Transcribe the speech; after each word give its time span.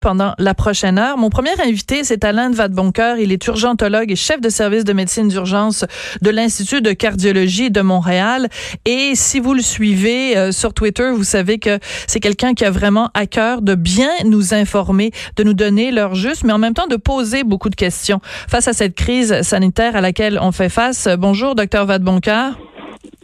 pendant 0.00 0.34
la 0.38 0.54
prochaine 0.54 0.98
heure. 0.98 1.18
Mon 1.18 1.30
premier 1.30 1.60
invité, 1.60 2.04
c'est 2.04 2.24
Alain 2.24 2.50
Vadeboncoeur. 2.50 3.18
Il 3.18 3.32
est 3.32 3.46
urgentologue 3.46 4.10
et 4.10 4.16
chef 4.16 4.40
de 4.40 4.48
service 4.48 4.84
de 4.84 4.92
médecine 4.92 5.28
d'urgence 5.28 5.84
de 6.22 6.30
l'Institut 6.30 6.80
de 6.82 6.92
cardiologie 6.92 7.70
de 7.70 7.80
Montréal. 7.80 8.48
Et 8.84 9.12
si 9.14 9.40
vous 9.40 9.54
le 9.54 9.62
suivez 9.62 10.36
euh, 10.36 10.52
sur 10.52 10.72
Twitter, 10.72 11.10
vous 11.12 11.24
savez 11.24 11.58
que 11.58 11.78
c'est 12.06 12.20
quelqu'un 12.20 12.54
qui 12.54 12.64
a 12.64 12.70
vraiment 12.70 13.10
à 13.14 13.26
cœur 13.26 13.62
de 13.62 13.74
bien 13.74 14.10
nous 14.24 14.54
informer, 14.54 15.10
de 15.36 15.42
nous 15.42 15.54
donner 15.54 15.90
l'heure 15.90 16.14
juste, 16.14 16.44
mais 16.44 16.52
en 16.52 16.58
même 16.58 16.74
temps 16.74 16.86
de 16.86 16.96
poser 16.96 17.42
beaucoup 17.42 17.70
de 17.70 17.76
questions 17.76 18.20
face 18.48 18.68
à 18.68 18.72
cette 18.72 18.94
crise 18.94 19.42
sanitaire 19.42 19.96
à 19.96 20.00
laquelle 20.00 20.38
on 20.40 20.52
fait 20.52 20.68
face. 20.68 21.08
Bonjour, 21.18 21.54
docteur 21.54 21.86
Vadeboncoeur. 21.86 22.58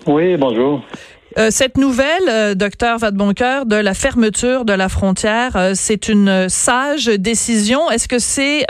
Oui, 0.07 0.37
bonjour. 0.37 0.83
Euh, 1.37 1.49
cette 1.51 1.77
nouvelle, 1.79 2.29
euh, 2.29 2.55
docteur 2.55 2.99
Vadeboncoeur, 2.99 3.67
de 3.67 3.75
la 3.75 3.95
fermeture 3.95 4.65
de 4.65 4.73
la 4.73 4.89
frontière, 4.89 5.57
euh, 5.57 5.71
c'est 5.75 6.09
une 6.09 6.49
sage 6.49 7.07
décision. 7.07 7.91
Est-ce 7.91 8.07
que 8.07 8.21
c'est 8.21 8.65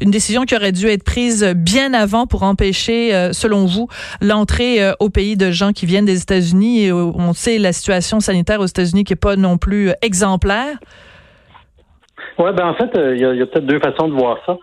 une 0.00 0.10
décision 0.10 0.42
qui 0.42 0.56
aurait 0.56 0.72
dû 0.72 0.86
être 0.86 1.04
prise 1.04 1.44
bien 1.54 1.92
avant 1.92 2.26
pour 2.26 2.42
empêcher, 2.42 3.32
selon 3.32 3.66
vous, 3.66 3.88
l'entrée 4.20 4.78
au 5.00 5.10
pays 5.10 5.36
de 5.36 5.50
gens 5.50 5.72
qui 5.72 5.86
viennent 5.86 6.04
des 6.04 6.22
États-Unis? 6.22 6.86
Et 6.86 6.92
on 6.92 7.32
sait 7.32 7.58
la 7.58 7.72
situation 7.72 8.20
sanitaire 8.20 8.60
aux 8.60 8.66
États-Unis 8.66 9.04
qui 9.04 9.12
est 9.12 9.16
pas 9.16 9.36
non 9.36 9.58
plus 9.58 9.90
exemplaire? 10.02 10.78
Oui, 12.38 12.50
ben 12.56 12.66
en 12.66 12.74
fait, 12.74 12.90
il 12.94 13.20
y 13.20 13.24
a, 13.24 13.46
peut-être 13.46 13.66
deux 13.66 13.80
façons 13.80 14.08
de 14.08 14.14
voir 14.14 14.38
ça. 14.46 14.56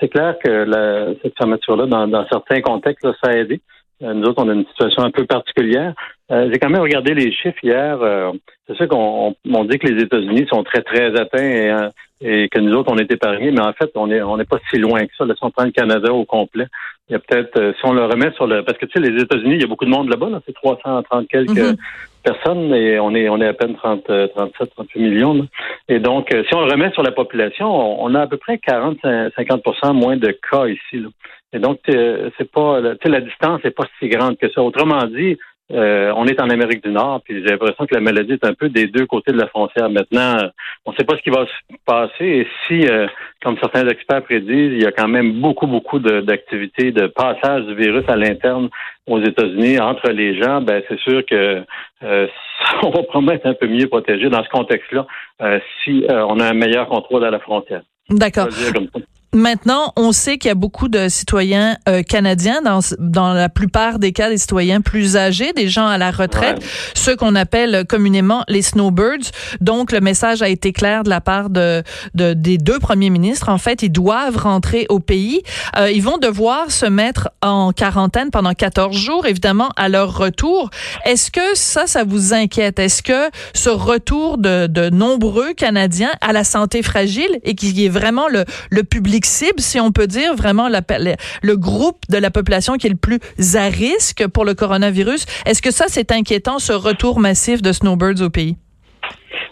c'est 0.00 0.08
clair 0.08 0.36
que 0.42 0.50
la, 0.50 1.14
cette 1.22 1.36
fermeture-là, 1.36 1.86
dans, 1.86 2.26
certains 2.28 2.60
contextes, 2.60 3.06
ça 3.22 3.30
a 3.30 3.34
aidé. 3.34 3.60
Nous 4.00 4.24
autres, 4.28 4.42
on 4.44 4.48
a 4.48 4.54
une 4.54 4.66
situation 4.66 5.02
un 5.02 5.10
peu 5.10 5.24
particulière. 5.26 5.94
Euh, 6.30 6.48
j'ai 6.52 6.58
quand 6.58 6.68
même 6.68 6.82
regardé 6.82 7.14
les 7.14 7.32
chiffres 7.32 7.58
hier. 7.62 7.98
Euh, 8.02 8.32
c'est 8.66 8.76
sûr 8.76 8.86
qu'on 8.86 9.34
on, 9.50 9.64
dit 9.64 9.78
que 9.78 9.88
les 9.88 10.02
États-Unis 10.02 10.46
sont 10.48 10.62
très, 10.62 10.82
très 10.82 11.18
atteints 11.18 11.38
et, 11.38 11.70
euh, 11.70 11.88
et, 12.20 12.48
que 12.48 12.60
nous 12.60 12.74
autres, 12.74 12.92
on 12.92 12.98
est 12.98 13.10
épargnés, 13.10 13.50
mais 13.50 13.62
en 13.62 13.72
fait, 13.72 13.90
on 13.94 14.10
est 14.10 14.20
on 14.20 14.36
n'est 14.36 14.44
pas 14.44 14.58
si 14.70 14.78
loin 14.78 15.04
que 15.06 15.12
ça. 15.16 15.24
Là, 15.24 15.34
si 15.34 15.42
on 15.42 15.50
prend 15.50 15.64
le 15.64 15.70
Canada 15.70 16.12
au 16.12 16.24
complet, 16.24 16.66
il 17.08 17.14
y 17.14 17.16
a 17.16 17.18
peut-être, 17.18 17.74
si 17.78 17.86
on 17.86 17.94
le 17.94 18.04
remet 18.04 18.30
sur 18.32 18.46
le... 18.46 18.62
Parce 18.62 18.76
que, 18.76 18.84
tu 18.84 19.00
sais, 19.02 19.10
les 19.10 19.22
États-Unis, 19.22 19.54
il 19.54 19.60
y 19.62 19.64
a 19.64 19.66
beaucoup 19.66 19.86
de 19.86 19.90
monde 19.90 20.10
là-bas, 20.10 20.28
là, 20.28 20.40
c'est 20.44 20.54
330 20.54 21.26
quelques 21.26 21.50
mm-hmm. 21.52 21.76
personnes 22.22 22.74
et 22.74 23.00
on 23.00 23.14
est 23.14 23.30
on 23.30 23.40
est 23.40 23.46
à 23.46 23.54
peine 23.54 23.74
30, 23.76 24.04
37, 24.04 24.70
38 24.76 25.00
millions. 25.00 25.48
Et 25.88 25.98
donc, 25.98 26.28
si 26.30 26.54
on 26.54 26.60
le 26.60 26.70
remet 26.70 26.90
sur 26.92 27.02
la 27.02 27.12
population, 27.12 28.02
on, 28.02 28.14
a 28.14 28.20
à 28.20 28.26
peu 28.26 28.36
près 28.36 28.58
40, 28.58 28.98
50% 29.02 29.94
moins 29.94 30.18
de 30.18 30.36
cas 30.50 30.66
ici. 30.66 31.00
Là. 31.00 31.08
Et 31.52 31.58
donc, 31.58 31.80
c'est 31.86 32.50
pas, 32.50 32.80
tu 32.82 32.98
sais, 33.02 33.08
la 33.08 33.20
distance 33.20 33.64
n'est 33.64 33.70
pas 33.70 33.86
si 33.98 34.08
grande 34.08 34.36
que 34.36 34.50
ça. 34.50 34.62
Autrement 34.62 35.04
dit, 35.04 35.38
euh, 35.70 36.10
on 36.16 36.26
est 36.26 36.40
en 36.40 36.48
Amérique 36.48 36.82
du 36.82 36.90
Nord, 36.90 37.20
puis 37.22 37.42
j'ai 37.42 37.50
l'impression 37.50 37.86
que 37.86 37.94
la 37.94 38.00
maladie 38.00 38.32
est 38.32 38.44
un 38.46 38.54
peu 38.54 38.70
des 38.70 38.86
deux 38.86 39.04
côtés 39.04 39.32
de 39.32 39.38
la 39.38 39.48
frontière. 39.48 39.90
Maintenant, 39.90 40.38
euh, 40.38 40.48
on 40.86 40.92
ne 40.92 40.96
sait 40.96 41.04
pas 41.04 41.14
ce 41.16 41.22
qui 41.22 41.28
va 41.28 41.44
se 41.44 41.76
passer 41.84 42.24
et 42.24 42.46
si, 42.66 42.88
euh, 42.88 43.06
comme 43.42 43.58
certains 43.58 43.86
experts 43.86 44.24
prédisent, 44.24 44.72
il 44.72 44.82
y 44.82 44.86
a 44.86 44.92
quand 44.92 45.08
même 45.08 45.42
beaucoup, 45.42 45.66
beaucoup 45.66 45.98
d'activités 45.98 46.90
de, 46.90 47.06
passage 47.08 47.66
du 47.66 47.74
virus 47.74 48.04
à 48.08 48.16
l'interne 48.16 48.70
aux 49.06 49.20
États-Unis 49.20 49.78
entre 49.78 50.10
les 50.10 50.40
gens, 50.40 50.62
ben 50.62 50.82
c'est 50.88 50.98
sûr 51.00 51.24
que 51.26 51.62
on 52.02 52.90
va 52.90 53.02
probablement 53.02 53.32
être 53.32 53.46
un 53.46 53.54
peu 53.54 53.66
mieux 53.66 53.88
protégé 53.88 54.28
dans 54.28 54.44
ce 54.44 54.48
contexte-là 54.48 55.06
si 55.82 56.04
on 56.08 56.38
a 56.40 56.46
un 56.46 56.54
meilleur 56.54 56.88
contrôle 56.88 57.24
à 57.24 57.30
la 57.30 57.40
frontière. 57.40 57.82
D'accord. 58.08 58.48
Maintenant, 59.34 59.92
on 59.96 60.12
sait 60.12 60.38
qu'il 60.38 60.48
y 60.48 60.52
a 60.52 60.54
beaucoup 60.54 60.88
de 60.88 61.10
citoyens 61.10 61.76
euh, 61.86 62.02
canadiens, 62.02 62.62
dans, 62.62 62.80
dans 62.98 63.34
la 63.34 63.50
plupart 63.50 63.98
des 63.98 64.12
cas 64.12 64.30
des 64.30 64.38
citoyens 64.38 64.80
plus 64.80 65.18
âgés, 65.18 65.52
des 65.52 65.68
gens 65.68 65.86
à 65.86 65.98
la 65.98 66.10
retraite, 66.10 66.64
ceux 66.94 67.14
qu'on 67.14 67.34
appelle 67.34 67.84
communément 67.86 68.42
les 68.48 68.62
snowbirds. 68.62 69.30
Donc, 69.60 69.92
le 69.92 70.00
message 70.00 70.40
a 70.40 70.48
été 70.48 70.72
clair 70.72 71.02
de 71.02 71.10
la 71.10 71.20
part 71.20 71.50
de, 71.50 71.82
de 72.14 72.32
des 72.32 72.56
deux 72.56 72.78
premiers 72.78 73.10
ministres. 73.10 73.50
En 73.50 73.58
fait, 73.58 73.82
ils 73.82 73.92
doivent 73.92 74.38
rentrer 74.38 74.86
au 74.88 74.98
pays. 74.98 75.42
Euh, 75.76 75.90
ils 75.90 76.02
vont 76.02 76.16
devoir 76.16 76.70
se 76.70 76.86
mettre 76.86 77.28
en 77.42 77.72
quarantaine 77.72 78.30
pendant 78.30 78.54
14 78.54 78.96
jours, 78.96 79.26
évidemment, 79.26 79.68
à 79.76 79.90
leur 79.90 80.16
retour. 80.16 80.70
Est-ce 81.04 81.30
que 81.30 81.54
ça, 81.54 81.86
ça 81.86 82.02
vous 82.02 82.32
inquiète? 82.32 82.78
Est-ce 82.78 83.02
que 83.02 83.28
ce 83.52 83.68
retour 83.68 84.38
de, 84.38 84.66
de 84.66 84.88
nombreux 84.88 85.52
Canadiens 85.52 86.12
à 86.22 86.32
la 86.32 86.44
santé 86.44 86.82
fragile 86.82 87.40
et 87.44 87.54
qui 87.54 87.84
est 87.84 87.90
vraiment 87.90 88.28
le, 88.28 88.46
le 88.70 88.84
public 88.84 89.17
si 89.24 89.80
on 89.80 89.92
peut 89.92 90.06
dire, 90.06 90.34
vraiment 90.34 90.68
le 90.68 91.56
groupe 91.56 91.98
de 92.10 92.18
la 92.18 92.30
population 92.30 92.74
qui 92.74 92.86
est 92.86 92.90
le 92.90 92.96
plus 92.96 93.18
à 93.56 93.68
risque 93.68 94.26
pour 94.28 94.44
le 94.44 94.54
coronavirus. 94.54 95.26
Est-ce 95.46 95.62
que 95.62 95.70
ça, 95.70 95.86
c'est 95.88 96.12
inquiétant, 96.12 96.58
ce 96.58 96.72
retour 96.72 97.18
massif 97.20 97.62
de 97.62 97.72
snowbirds 97.72 98.22
au 98.22 98.30
pays? 98.30 98.56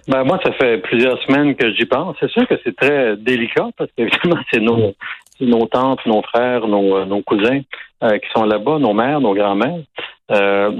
Ben 0.08 0.22
moi, 0.22 0.38
ça 0.44 0.52
fait 0.52 0.78
plusieurs 0.78 1.20
semaines 1.24 1.56
que 1.56 1.72
j'y 1.74 1.84
pense. 1.84 2.16
C'est 2.20 2.30
sûr 2.30 2.46
que 2.46 2.54
c'est 2.62 2.76
très 2.76 3.16
délicat 3.16 3.68
parce 3.76 3.90
qu'évidemment, 3.96 4.40
c'est 4.52 4.60
nos, 4.60 4.94
nos 5.40 5.66
tantes, 5.66 6.04
nos 6.06 6.22
frères, 6.22 6.66
nos, 6.68 7.04
nos 7.04 7.22
cousins 7.22 7.60
euh, 8.04 8.18
qui 8.18 8.28
sont 8.34 8.44
là-bas, 8.44 8.78
nos 8.78 8.94
mères, 8.94 9.20
nos 9.20 9.34
grands-mères. 9.34 9.82
Euh, 10.30 10.70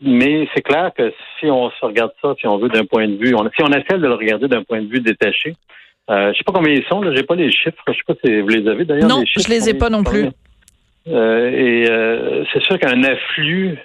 mais 0.00 0.48
c'est 0.54 0.62
clair 0.62 0.90
que 0.96 1.12
si 1.38 1.46
on 1.46 1.70
se 1.70 1.84
regarde 1.84 2.12
ça, 2.22 2.34
si 2.38 2.46
on 2.46 2.58
veut 2.58 2.68
d'un 2.68 2.84
point 2.84 3.06
de 3.08 3.16
vue, 3.16 3.34
si 3.56 3.62
on 3.62 3.68
essaie 3.68 3.98
de 3.98 4.06
le 4.06 4.14
regarder 4.14 4.48
d'un 4.48 4.62
point 4.62 4.82
de 4.82 4.88
vue 4.88 5.00
détaché, 5.00 5.54
euh, 6.10 6.32
je 6.32 6.38
sais 6.38 6.44
pas 6.44 6.52
combien 6.52 6.72
ils 6.72 6.84
sont, 6.84 7.00
là, 7.02 7.14
j'ai 7.14 7.22
pas 7.22 7.34
les 7.34 7.52
chiffres. 7.52 7.82
Je 7.86 7.92
sais 7.92 7.98
pas 8.06 8.14
si 8.24 8.40
vous 8.40 8.48
les 8.48 8.68
avez 8.68 8.84
d'ailleurs. 8.84 9.08
Non, 9.08 9.22
je 9.26 9.48
les 9.48 9.68
ai 9.68 9.74
pas 9.74 9.90
non 9.90 10.02
plus. 10.02 10.28
Euh, 11.06 11.50
et 11.50 11.88
euh, 11.88 12.44
c'est 12.52 12.62
sûr 12.62 12.78
qu'un 12.78 13.02
afflux 13.02 13.78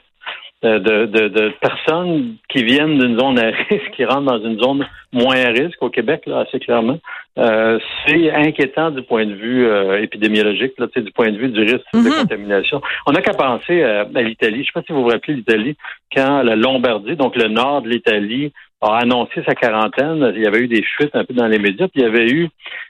euh, 0.65 0.79
de, 0.79 1.05
de, 1.07 1.27
de, 1.27 1.51
personnes 1.59 2.35
qui 2.47 2.63
viennent 2.63 2.97
d'une 2.97 3.19
zone 3.19 3.37
à 3.37 3.47
risque, 3.69 3.91
qui 3.97 4.05
rentrent 4.05 4.31
dans 4.31 4.39
une 4.39 4.57
zone 4.61 4.87
moins 5.11 5.35
à 5.35 5.49
risque 5.49 5.81
au 5.81 5.89
Québec, 5.89 6.23
là, 6.25 6.45
assez 6.47 6.57
clairement, 6.59 6.99
euh, 7.37 7.79
c'est 8.07 8.31
inquiétant 8.31 8.89
du 8.89 9.01
point 9.01 9.25
de 9.25 9.33
vue 9.33 9.65
euh, 9.67 10.01
épidémiologique, 10.01 10.71
là, 10.77 10.87
du 10.95 11.11
point 11.11 11.31
de 11.31 11.37
vue 11.37 11.49
du 11.49 11.59
risque 11.59 11.83
de 11.93 11.99
mm-hmm. 11.99 12.21
contamination. 12.21 12.81
On 13.05 13.11
n'a 13.11 13.21
qu'à 13.21 13.33
penser 13.33 13.83
à 13.83 14.05
l'Italie. 14.21 14.55
Je 14.55 14.59
ne 14.61 14.65
sais 14.65 14.71
pas 14.73 14.83
si 14.83 14.93
vous 14.93 15.03
vous 15.03 15.09
rappelez 15.09 15.33
l'Italie, 15.33 15.75
quand 16.15 16.43
la 16.43 16.55
Lombardie, 16.55 17.17
donc 17.17 17.35
le 17.35 17.49
nord 17.49 17.81
de 17.81 17.89
l'Italie, 17.89 18.53
a 18.83 18.97
annoncé 18.97 19.41
sa 19.45 19.55
quarantaine. 19.55 20.33
Il 20.35 20.41
y 20.41 20.47
avait 20.47 20.59
eu 20.59 20.67
des 20.67 20.83
fuites 20.83 21.15
un 21.15 21.23
peu 21.23 21.33
dans 21.33 21.47
les 21.47 21.59
médias. 21.59 21.87
Puis 21.87 22.01
il 22.01 22.03
y 22.03 22.05
avait 22.05 22.27
eu, 22.27 22.49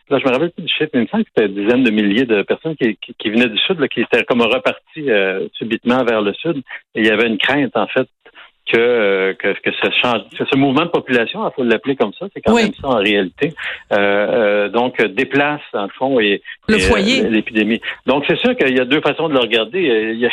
là, 0.10 0.20
je 0.20 0.26
me 0.26 0.32
rappelle 0.32 0.52
plus 0.52 0.64
du 0.64 0.72
chiffre, 0.72 0.90
mais 0.94 1.02
il 1.02 1.04
me 1.04 1.08
semble 1.08 1.24
que 1.24 1.30
c'était 1.36 1.48
une 1.48 1.64
dizaine 1.64 1.84
de 1.84 1.92
milliers 1.92 2.26
de 2.26 2.42
personnes 2.42 2.76
qui, 2.76 2.98
qui, 2.98 3.30
venaient 3.30 3.50
du 3.50 3.60
sud, 3.60 3.80
là, 3.80 3.88
qui 3.88 4.02
étaient 4.02 4.24
comme 4.24 4.42
reparties 4.42 5.10
euh, 5.10 5.48
subitement 5.54 6.04
vers 6.04 6.22
le 6.22 6.34
sud. 6.34 6.58
Et 6.96 7.02
il 7.02 7.06
y 7.06 7.12
avait 7.12 7.28
une 7.28 7.38
crainte, 7.38 7.78
en 7.78 7.88
fait, 7.88 8.08
que, 8.72 8.78
euh, 8.78 9.34
que, 9.34 9.54
que, 9.60 9.72
ce, 9.72 9.92
change, 10.02 10.22
ce 10.38 10.58
mouvement 10.58 10.86
de 10.86 10.90
population, 10.90 11.46
il 11.48 11.52
faut 11.54 11.64
l'appeler 11.64 11.96
comme 11.96 12.14
ça, 12.14 12.28
c'est 12.34 12.42
quand 12.42 12.56
même 12.56 12.74
ça 12.74 12.88
en 12.88 12.98
réalité, 12.98 13.54
euh, 13.92 13.98
euh, 13.98 14.70
donc 14.70 15.02
déplace 15.02 15.62
en 15.74 15.90
fond 15.90 16.20
et, 16.20 16.42
le 16.70 16.80
foyer 16.80 17.28
l'épidémie. 17.30 17.82
Donc 18.06 18.24
c'est 18.28 18.38
sûr 18.38 18.56
qu'il 18.56 18.76
y 18.76 18.80
a 18.80 18.86
deux 18.86 19.02
façons 19.02 19.28
de 19.28 19.34
le 19.34 19.40
regarder. 19.42 19.82
Il 20.14 20.20
y 20.20 20.26
a, 20.26 20.30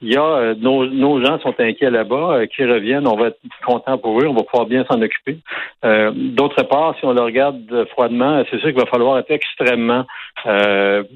il 0.00 0.12
y 0.12 0.16
a 0.16 0.54
nos, 0.54 0.86
nos, 0.86 1.22
gens 1.22 1.38
sont 1.40 1.54
inquiets 1.58 1.90
là-bas, 1.90 2.46
qui 2.46 2.64
reviennent, 2.64 3.06
on 3.06 3.16
va 3.16 3.28
être 3.28 3.38
content 3.66 3.98
pour 3.98 4.18
eux, 4.20 4.26
on 4.26 4.32
va 4.32 4.42
pouvoir 4.44 4.66
bien 4.66 4.84
s'en 4.90 5.00
occuper. 5.02 5.38
D'autre 5.82 6.62
part, 6.62 6.94
si 6.98 7.04
on 7.04 7.12
le 7.12 7.20
regarde 7.20 7.86
froidement, 7.90 8.42
c'est 8.50 8.58
sûr 8.60 8.70
qu'il 8.70 8.80
va 8.80 8.86
falloir 8.86 9.18
être 9.18 9.30
extrêmement 9.30 10.06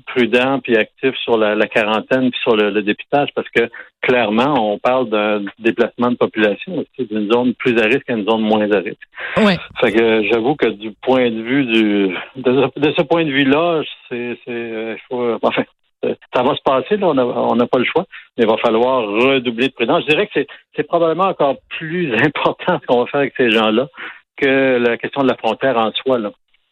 prudent 0.07 0.61
puis 0.61 0.77
actif 0.77 1.15
sur 1.23 1.37
la, 1.37 1.55
la 1.55 1.67
quarantaine 1.67 2.31
puis 2.31 2.41
sur 2.41 2.57
le, 2.57 2.71
le 2.71 2.83
dépistage 2.83 3.29
parce 3.35 3.49
que 3.51 3.69
clairement, 4.01 4.73
on 4.73 4.79
parle 4.79 5.09
d'un 5.11 5.45
déplacement 5.59 6.11
de 6.11 6.17
population 6.17 6.85
d'une 6.99 7.31
zone 7.31 7.55
plus 7.55 7.79
à 7.79 7.85
risque 7.87 8.09
à 8.09 8.15
une 8.15 8.29
zone 8.29 8.43
moins 8.43 8.71
à 8.71 8.79
risque. 8.79 9.09
Oui. 9.39 9.55
Fait 9.81 9.93
que 9.93 10.23
j'avoue 10.31 10.55
que 10.55 10.69
du 10.69 10.93
point 11.03 11.31
de 11.31 11.43
vue 11.43 11.65
du 11.67 12.17
de, 12.37 12.93
ce 12.97 13.03
point 13.03 13.25
de 13.25 13.31
vue-là, 13.31 13.83
c'est 14.09 14.39
c'est 14.45 14.51
euh, 14.51 15.39
enfin 15.43 15.65
ça 16.03 16.43
va 16.43 16.55
se 16.55 16.63
passer, 16.63 16.97
là, 16.97 17.09
on 17.09 17.57
n'a 17.57 17.67
pas 17.67 17.79
le 17.79 17.85
choix, 17.85 18.05
mais 18.37 18.45
il 18.45 18.49
va 18.49 18.57
falloir 18.59 19.03
redoubler 19.03 19.69
de 19.69 19.73
prudence. 19.73 20.05
Je 20.07 20.15
dirais 20.15 20.29
que 20.29 20.41
c'est 20.77 20.83
probablement 20.85 21.25
encore 21.25 21.57
plus 21.71 22.15
important 22.25 22.79
ce 22.81 22.87
qu'on 22.87 23.01
va 23.01 23.07
faire 23.07 23.21
avec 23.21 23.35
ces 23.37 23.51
gens-là 23.51 23.89
que 24.37 24.79
la 24.79 24.97
question 24.97 25.23
de 25.23 25.29
la 25.29 25.37
frontière 25.37 25.77
en 25.77 25.91
soi. 25.93 26.21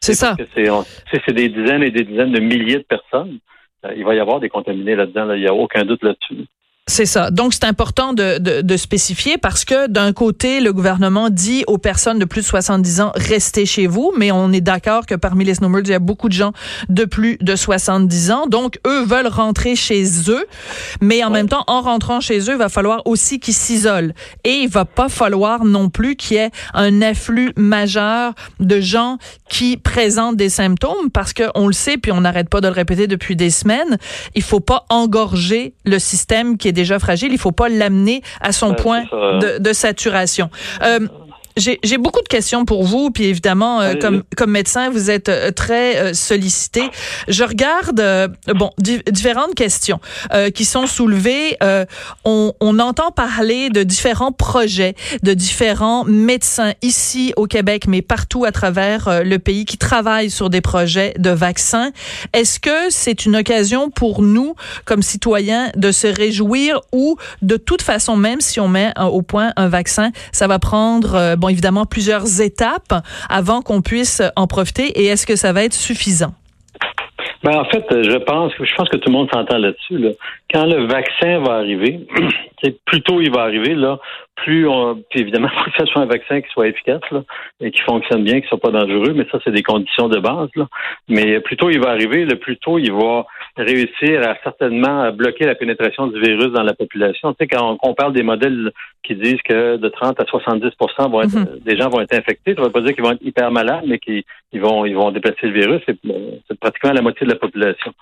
C'est 0.00 0.14
ça. 0.14 0.37
C'est 0.54 1.32
des 1.32 1.48
dizaines 1.48 1.82
et 1.82 1.90
des 1.90 2.04
dizaines 2.04 2.32
de 2.32 2.40
milliers 2.40 2.78
de 2.78 2.87
personnes. 2.88 3.38
Euh, 3.84 3.93
il 3.96 4.04
va 4.04 4.14
y 4.14 4.20
avoir 4.20 4.40
des 4.40 4.48
contaminés 4.48 4.94
là-dedans, 4.94 5.32
il 5.32 5.40
n'y 5.40 5.48
a 5.48 5.54
aucun 5.54 5.84
doute 5.84 6.02
là-dessus. 6.02 6.46
C'est 6.88 7.04
ça. 7.04 7.32
Donc, 7.32 7.52
c'est 7.52 7.64
important 7.64 8.12
de, 8.12 8.38
de, 8.38 8.60
de, 8.60 8.76
spécifier 8.76 9.38
parce 9.38 9.64
que 9.64 9.88
d'un 9.88 10.12
côté, 10.12 10.60
le 10.60 10.72
gouvernement 10.72 11.30
dit 11.30 11.64
aux 11.66 11.78
personnes 11.78 12.20
de 12.20 12.24
plus 12.24 12.42
de 12.42 12.46
70 12.46 13.00
ans, 13.00 13.12
restez 13.16 13.66
chez 13.66 13.88
vous, 13.88 14.12
mais 14.16 14.30
on 14.30 14.52
est 14.52 14.60
d'accord 14.60 15.04
que 15.04 15.16
parmi 15.16 15.44
les 15.44 15.54
snowbirds, 15.54 15.82
il 15.86 15.90
y 15.90 15.94
a 15.94 15.98
beaucoup 15.98 16.28
de 16.28 16.32
gens 16.32 16.52
de 16.88 17.04
plus 17.04 17.38
de 17.40 17.56
70 17.56 18.30
ans. 18.30 18.46
Donc, 18.46 18.78
eux 18.86 19.02
veulent 19.04 19.26
rentrer 19.26 19.74
chez 19.74 20.04
eux, 20.28 20.46
mais 21.00 21.24
en 21.24 21.30
même 21.30 21.48
temps, 21.48 21.64
en 21.66 21.80
rentrant 21.80 22.20
chez 22.20 22.38
eux, 22.38 22.52
il 22.52 22.58
va 22.58 22.68
falloir 22.68 23.02
aussi 23.04 23.40
qu'ils 23.40 23.54
s'isolent. 23.54 24.14
Et 24.44 24.52
il 24.52 24.68
va 24.68 24.84
pas 24.84 25.08
falloir 25.08 25.64
non 25.64 25.90
plus 25.90 26.14
qu'il 26.14 26.36
y 26.36 26.40
ait 26.40 26.52
un 26.72 27.02
afflux 27.02 27.52
majeur 27.56 28.32
de 28.60 28.80
gens 28.80 29.18
qui 29.48 29.76
présentent 29.76 30.36
des 30.36 30.50
symptômes 30.50 31.10
parce 31.12 31.32
que 31.32 31.44
on 31.56 31.66
le 31.66 31.72
sait, 31.72 31.98
puis 31.98 32.12
on 32.12 32.20
n'arrête 32.20 32.48
pas 32.48 32.60
de 32.60 32.68
le 32.68 32.74
répéter 32.74 33.08
depuis 33.08 33.34
des 33.34 33.50
semaines, 33.50 33.98
il 34.36 34.42
faut 34.42 34.60
pas 34.60 34.86
engorger 34.88 35.74
le 35.84 35.98
système 35.98 36.56
qui 36.56 36.68
est 36.68 36.75
déjà 36.76 37.00
fragile. 37.00 37.32
Il 37.32 37.38
faut 37.38 37.50
pas 37.50 37.69
l'amener 37.69 38.23
à 38.40 38.52
son 38.52 38.75
point 38.75 39.02
de, 39.02 39.58
de, 39.58 39.73
saturation. 39.73 40.50
Euh, 40.82 41.00
j'ai 41.56 41.99
beaucoup 41.99 42.23
de 42.23 42.29
questions 42.29 42.64
pour 42.64 42.85
vous, 42.85 43.11
puis 43.11 43.25
évidemment, 43.25 43.81
euh, 43.81 43.94
comme, 43.94 44.23
comme 44.37 44.50
médecin, 44.50 44.91
vous 44.91 45.11
êtes 45.11 45.29
euh, 45.29 45.50
très 45.50 45.97
euh, 45.97 46.14
sollicité. 46.14 46.82
Je 47.29 47.44
regarde, 47.44 48.35
bon, 48.55 48.70
différentes 48.79 49.55
questions 49.55 50.00
qui 50.55 50.64
sont 50.64 50.87
soulevées. 50.87 51.56
On, 52.25 52.53
on, 52.61 52.79
entend 52.79 53.11
parler 53.11 53.70
de 53.70 53.82
différents 53.82 54.32
projets, 54.32 54.94
de 55.23 55.35
différents 55.35 56.05
médecins 56.05 56.73
ici 56.82 57.32
au 57.37 57.47
Québec, 57.47 57.87
mais 57.88 58.03
partout 58.03 58.44
à 58.44 58.53
travers 58.53 59.25
le 59.25 59.38
pays 59.38 59.64
qui 59.64 59.79
travaillent 59.79 60.31
sur 60.31 60.50
des 60.50 60.61
projets 60.61 61.14
de 61.19 61.31
vaccins. 61.31 61.91
Est-ce 62.32 62.61
que 62.61 62.91
c'est 62.91 63.25
une 63.25 63.37
occasion 63.37 63.91
pour 63.91 64.23
nous, 64.23 64.55
comme 64.85 65.03
citoyens, 65.03 65.70
de 65.76 65.91
se 65.91 66.06
réjouir 66.06 66.81
ou 66.93 67.17
de 67.43 67.56
toute 67.56 67.82
façon, 67.82 68.17
même 68.17 68.41
si 68.41 68.61
on 68.61 68.69
met 68.69 68.93
au 69.00 69.23
point 69.23 69.53
un 69.56 69.69
vaccin, 69.69 70.11
ça 70.32 70.47
va 70.47 70.58
prendre, 70.58 71.37
évidemment 71.48 71.87
plusieurs 71.87 72.40
étapes 72.40 72.94
avant 73.28 73.62
qu'on 73.62 73.82
puisse 73.82 74.22
en 74.37 74.46
profiter 74.46 75.00
et 75.00 75.06
est-ce 75.06 75.26
que 75.26 75.37
ça 75.37 75.52
va 75.52 75.64
être 75.64 75.75
suffisant? 75.75 76.34
Ben, 77.46 77.58
en 77.58 77.64
fait, 77.66 77.84
je 77.90 78.16
pense 78.16 78.52
je 78.58 78.75
pense 78.75 78.88
que 78.88 78.96
tout 78.96 79.08
le 79.08 79.12
monde 79.12 79.28
s'entend 79.32 79.58
là-dessus. 79.58 80.04
Quand 80.52 80.66
le 80.66 80.87
vaccin 80.87 81.38
va 81.40 81.54
arriver, 81.54 82.00
plus 82.87 83.02
tôt 83.02 83.20
il 83.20 83.31
va 83.31 83.43
arriver, 83.43 83.75
là, 83.75 84.00
plus 84.37 84.66
on, 84.66 85.02
puis 85.10 85.20
évidemment, 85.20 85.48
il 85.52 85.58
faut 85.64 85.70
que 85.70 85.76
ce 85.78 85.87
soit 85.87 86.02
un 86.02 86.06
vaccin 86.06 86.40
qui 86.40 86.48
soit 86.50 86.66
efficace 86.69 87.02
et 87.60 87.70
qui 87.70 87.81
fonctionne 87.82 88.25
bien, 88.25 88.40
qui 88.40 88.48
soit 88.48 88.58
pas 88.58 88.70
dangereux, 88.70 89.12
mais 89.14 89.26
ça, 89.31 89.38
c'est 89.44 89.52
des 89.52 89.62
conditions 89.62 90.08
de 90.08 90.19
base. 90.19 90.48
Mais 91.08 91.40
plus 91.40 91.56
tôt 91.56 91.70
il 91.70 91.81
va 91.81 91.90
arriver, 91.90 92.25
le 92.25 92.37
plus 92.37 92.56
tôt 92.56 92.78
il 92.78 92.93
va 92.93 93.26
réussir 93.56 94.29
à 94.29 94.37
certainement 94.43 95.11
bloquer 95.12 95.47
la 95.47 95.55
pénétration 95.55 96.06
du 96.08 96.20
virus 96.20 96.53
dans 96.53 96.62
la 96.62 96.75
population. 96.75 97.32
Tu 97.32 97.38
sais, 97.41 97.47
quand 97.47 97.79
on, 97.82 97.94
parle 97.94 98.12
des 98.12 98.23
modèles 98.23 98.70
qui 99.03 99.14
disent 99.14 99.41
que 99.44 99.76
de 99.76 99.88
30 99.88 100.20
à 100.20 100.25
70 100.25 100.70
vont 100.79 101.23
être, 101.23 101.31
mm-hmm. 101.31 101.62
des 101.64 101.76
gens 101.76 101.88
vont 101.88 102.00
être 102.00 102.14
infectés, 102.14 102.55
ça 102.55 102.61
ne 102.61 102.67
veut 102.67 102.73
pas 102.73 102.82
dire 102.82 102.94
qu'ils 102.94 103.05
vont 103.05 103.12
être 103.12 103.25
hyper 103.25 103.50
malades, 103.50 103.85
mais 103.87 103.99
qu'ils 103.99 104.25
vont, 104.55 104.85
ils 104.85 104.94
vont 104.94 105.11
déplacer 105.11 105.47
le 105.47 105.53
virus. 105.53 105.82
C'est 105.87 106.61
pratiquement 106.61 106.93
la 106.93 107.03
moitié 107.03 107.26
de 107.26 107.32
la 107.32 107.38
population. 107.38 107.93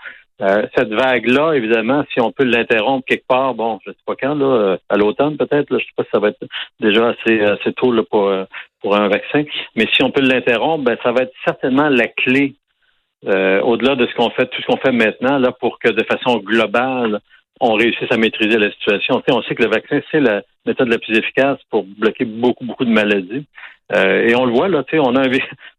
Euh, 0.43 0.67
cette 0.77 0.93
vague-là, 0.93 1.53
évidemment, 1.53 2.05
si 2.13 2.21
on 2.21 2.33
peut 2.33 2.43
l'interrompre 2.43 3.07
quelque 3.07 3.27
part, 3.27 3.55
bon, 3.55 3.79
je 3.85 3.91
ne 3.91 3.95
sais 3.95 4.01
pas 4.05 4.17
quand, 4.21 4.35
là, 4.35 4.47
euh, 4.47 4.77
à 4.89 4.97
l'automne 4.97 5.37
peut-être, 5.37 5.69
je 5.71 5.75
ne 5.75 5.79
sais 5.79 5.87
pas 5.97 6.03
si 6.03 6.11
ça 6.13 6.19
va 6.19 6.31
être 6.31 6.45
déjà 6.81 7.11
assez, 7.11 7.41
assez 7.41 7.73
tôt 7.73 7.93
là, 7.93 8.03
pour, 8.11 8.27
euh, 8.27 8.45
pour 8.83 8.97
un 8.97 9.07
vaccin, 9.09 9.45
mais 9.77 9.87
si 9.95 10.03
on 10.03 10.11
peut 10.11 10.23
l'interrompre, 10.23 10.85
ben, 10.85 10.97
ça 11.05 11.13
va 11.13 11.23
être 11.23 11.33
certainement 11.45 11.89
la 11.89 12.09
clé 12.09 12.57
au-delà 13.27 13.97
de 13.97 14.07
ce 14.07 14.15
qu'on 14.15 14.31
fait, 14.31 14.47
tout 14.47 14.61
ce 14.61 14.67
qu'on 14.67 14.77
fait 14.77 14.93
maintenant, 14.93 15.39
là, 15.39 15.53
pour 15.53 15.79
que 15.79 15.89
de 15.89 16.05
façon 16.05 16.39
globale, 16.39 17.21
on 17.61 17.75
réussisse 17.75 18.11
à 18.11 18.17
maîtriser 18.17 18.59
la 18.59 18.71
situation. 18.73 19.23
on 19.31 19.43
sait 19.43 19.55
que 19.55 19.63
le 19.63 19.71
vaccin, 19.71 20.01
c'est 20.11 20.21
la 20.21 20.43
méthode 20.67 20.89
la 20.89 20.99
plus 20.99 21.17
efficace 21.17 21.59
pour 21.71 21.85
bloquer 21.85 22.25
beaucoup, 22.25 22.65
beaucoup 22.65 22.85
de 22.85 22.91
maladies. 22.91 23.47
et 23.93 24.35
on 24.35 24.45
le 24.45 24.53
voit, 24.53 24.69
là, 24.69 24.85
on 24.93 25.17
a 25.17 25.21
un, 25.21 25.31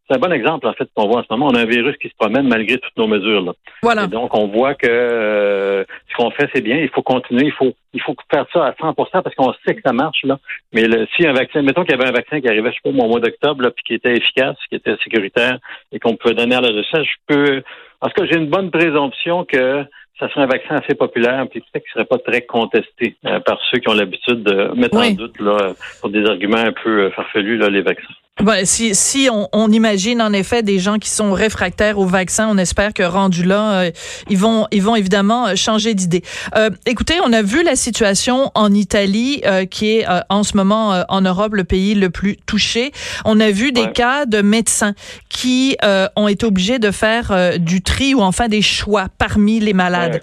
c'est 0.08 0.18
un 0.18 0.20
bon 0.20 0.32
exemple, 0.32 0.68
en 0.68 0.74
fait, 0.74 0.88
qu'on 0.96 1.08
voit 1.08 1.22
en 1.22 1.24
ce 1.24 1.28
moment. 1.32 1.48
On 1.48 1.56
a 1.56 1.62
un 1.62 1.66
virus 1.66 1.98
qui 1.98 2.10
se 2.10 2.16
promène 2.16 2.48
malgré 2.48 2.78
toutes 2.78 2.96
nos 2.96 3.08
mesures. 3.08 3.42
Là. 3.42 3.54
Voilà. 3.82 4.06
donc, 4.06 4.38
on 4.38 4.48
voit 4.48 4.76
que 4.76 4.88
euh, 4.88 5.84
ce 6.12 6.16
qu'on 6.16 6.30
fait, 6.30 6.48
c'est 6.54 6.62
bien. 6.62 6.78
Il 6.78 6.90
faut 6.90 7.02
continuer. 7.02 7.46
Il 7.46 7.52
faut, 7.52 7.74
il 7.94 8.02
faut 8.02 8.16
faire 8.32 8.46
ça 8.54 8.68
à 8.68 8.76
100 8.80 8.94
parce 8.94 9.36
qu'on 9.36 9.52
sait 9.66 9.74
que 9.74 9.82
ça 9.84 9.94
marche. 9.94 10.24
là. 10.24 10.38
Mais 10.74 10.84
le, 10.84 11.08
si 11.16 11.26
un 11.26 11.34
vaccin, 11.34 11.64
mettons 11.64 11.84
qu'il 11.84 11.96
y 11.96 12.00
avait 12.00 12.10
un 12.10 12.14
vaccin 12.14 12.40
qui 12.40 12.48
arrivait, 12.48 12.70
je 12.70 12.76
sais 12.76 12.82
pas, 12.84 12.90
au 12.90 13.08
mois 13.08 13.20
d'octobre, 13.20 13.68
puis 13.70 13.84
qui 13.88 13.94
était 13.96 14.16
efficace, 14.16 14.58
qui 14.70 14.76
était 14.76 14.96
sécuritaire 15.04 15.58
et 15.92 16.00
qu'on 16.00 16.16
pouvait 16.16 16.36
donner 16.36 16.56
à 16.56 16.62
la 16.62 16.70
recherche, 16.70 17.08
je 17.08 17.36
peux... 17.36 17.64
En 18.02 18.10
tout 18.10 18.22
cas, 18.22 18.28
j'ai 18.30 18.38
une 18.38 18.50
bonne 18.50 18.70
présomption 18.70 19.46
que 19.46 19.84
ça 20.20 20.30
serait 20.30 20.42
un 20.42 20.48
vaccin 20.48 20.76
assez 20.76 20.96
populaire, 20.96 21.46
puis 21.50 21.60
peut-être 21.60 21.84
qu'il 21.84 22.00
ne 22.00 22.06
serait 22.06 22.06
pas 22.06 22.18
très 22.20 22.42
contesté 22.42 23.18
euh, 23.26 23.40
par 23.40 23.60
ceux 23.70 23.80
qui 23.80 23.90
ont 23.90 23.94
l'habitude 23.94 24.44
de 24.44 24.74
mettre 24.76 24.98
en 24.98 25.12
doute 25.12 25.40
là, 25.40 25.74
pour 26.00 26.10
des 26.10 26.26
arguments 26.26 26.58
un 26.58 26.72
peu 26.72 27.06
euh, 27.06 27.12
farfelus 27.12 27.58
là, 27.58 27.70
les 27.70 27.82
vaccins. 27.82 28.14
Ben, 28.44 28.66
si 28.66 28.94
si 28.96 29.30
on, 29.32 29.48
on, 29.54 29.72
imagine 29.72 30.22
en 30.22 30.34
effet 30.34 30.62
des 30.62 30.78
gens 30.78 31.00
qui 31.00 31.10
sont 31.10 31.32
réfractaires 31.32 31.98
au 31.98 32.06
vaccin, 32.06 32.50
on 32.52 32.58
espère 32.58 32.94
que 32.94 33.02
rendu 33.02 33.46
là, 33.46 33.72
euh, 33.80 33.92
ils 34.30 34.38
vont 34.38 34.68
ils 34.74 34.84
vont 34.84 34.98
évidemment 34.98 35.48
euh, 35.48 35.56
changer 35.56 35.94
d'idée. 35.94 36.22
Euh, 36.58 36.70
écoutez, 36.86 37.14
on 37.24 37.32
a 37.32 37.42
vu 37.42 37.64
la 37.64 37.78
situation 37.78 38.52
en 38.54 38.74
Italie 38.74 39.42
qui 39.72 39.92
est 39.92 40.06
en 40.30 40.44
ce 40.44 40.58
moment 40.58 41.06
en 41.08 41.22
Europe 41.22 41.54
le 41.54 41.64
pays 41.64 41.96
le 41.96 42.10
plus 42.10 42.36
touché. 42.46 42.92
On 43.24 43.40
a 43.40 43.52
vu 43.52 43.72
des 43.72 43.90
cas 43.92 44.26
de 44.26 44.42
médecins 44.42 44.96
qui 45.30 45.78
ont 46.18 46.28
été 46.28 46.46
obligés 46.46 46.78
de 46.78 46.92
faire 46.92 47.58
du 47.58 47.82
tri 47.82 48.14
ou 48.14 48.22
enfin 48.22 48.50
des 48.50 48.62
choix 48.62 49.08
parmi 49.18 49.62
les 49.62 49.74
malades. 49.74 50.22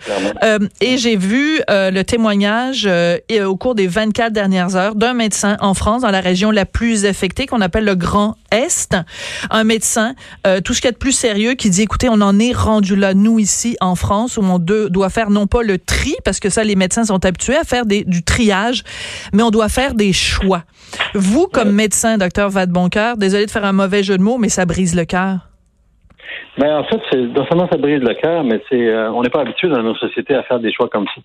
et 0.82 0.98
j'ai 0.98 1.16
vu 1.16 1.60
le 1.68 2.02
témoignage 2.02 2.88
au 3.46 3.56
cours 3.56 3.74
des 3.74 3.86
24 3.86 4.32
dernières 4.32 4.76
heures 4.76 4.96
d'un 4.96 5.14
médecin 5.14 5.56
en 5.60 5.72
France 5.72 6.02
dans 6.02 6.10
la 6.10 6.20
région 6.20 6.50
la 6.50 6.66
plus 6.66 7.06
affectée 7.06 7.46
qu'on 7.46 7.60
appelle 7.62 7.84
le 7.84 7.96
Grand 8.02 8.34
Est, 8.50 8.96
un 9.50 9.64
médecin, 9.64 10.14
euh, 10.46 10.60
tout 10.60 10.74
ce 10.74 10.80
qu'il 10.80 10.88
y 10.88 10.90
a 10.90 10.92
de 10.92 10.98
plus 10.98 11.12
sérieux, 11.12 11.54
qui 11.54 11.70
dit, 11.70 11.82
écoutez, 11.82 12.08
on 12.10 12.20
en 12.20 12.38
est 12.40 12.52
rendu 12.52 12.96
là, 12.96 13.14
nous, 13.14 13.38
ici, 13.38 13.76
en 13.80 13.94
France, 13.94 14.36
où 14.36 14.42
on 14.42 14.58
doit 14.58 15.08
faire 15.08 15.30
non 15.30 15.46
pas 15.46 15.62
le 15.62 15.78
tri, 15.78 16.14
parce 16.24 16.40
que 16.40 16.50
ça, 16.50 16.64
les 16.64 16.74
médecins 16.74 17.04
sont 17.04 17.24
habitués 17.24 17.56
à 17.56 17.64
faire 17.64 17.86
des, 17.86 18.04
du 18.04 18.24
triage, 18.24 18.82
mais 19.32 19.42
on 19.42 19.50
doit 19.50 19.68
faire 19.68 19.94
des 19.94 20.12
choix. 20.12 20.64
Vous, 21.14 21.46
comme 21.46 21.70
médecin, 21.70 22.18
docteur 22.18 22.50
Vadeboncoeur, 22.50 23.16
désolé 23.16 23.46
de 23.46 23.50
faire 23.50 23.64
un 23.64 23.72
mauvais 23.72 24.02
jeu 24.02 24.18
de 24.18 24.22
mots, 24.22 24.38
mais 24.38 24.48
ça 24.48 24.66
brise 24.66 24.94
le 24.96 25.04
cœur. 25.04 25.48
Ben, 26.58 26.76
en 26.76 26.84
fait, 26.84 27.16
non 27.16 27.46
seulement 27.46 27.68
ça 27.70 27.78
brise 27.78 28.00
le 28.00 28.14
cœur, 28.14 28.44
mais 28.44 28.60
c'est, 28.68 28.88
euh, 28.88 29.10
on 29.12 29.22
n'est 29.22 29.30
pas 29.30 29.40
habitué 29.40 29.68
dans 29.68 29.82
nos 29.82 29.94
sociétés 29.94 30.34
à 30.34 30.42
faire 30.42 30.60
des 30.60 30.72
choix 30.72 30.88
comme 30.88 31.06
ça 31.14 31.22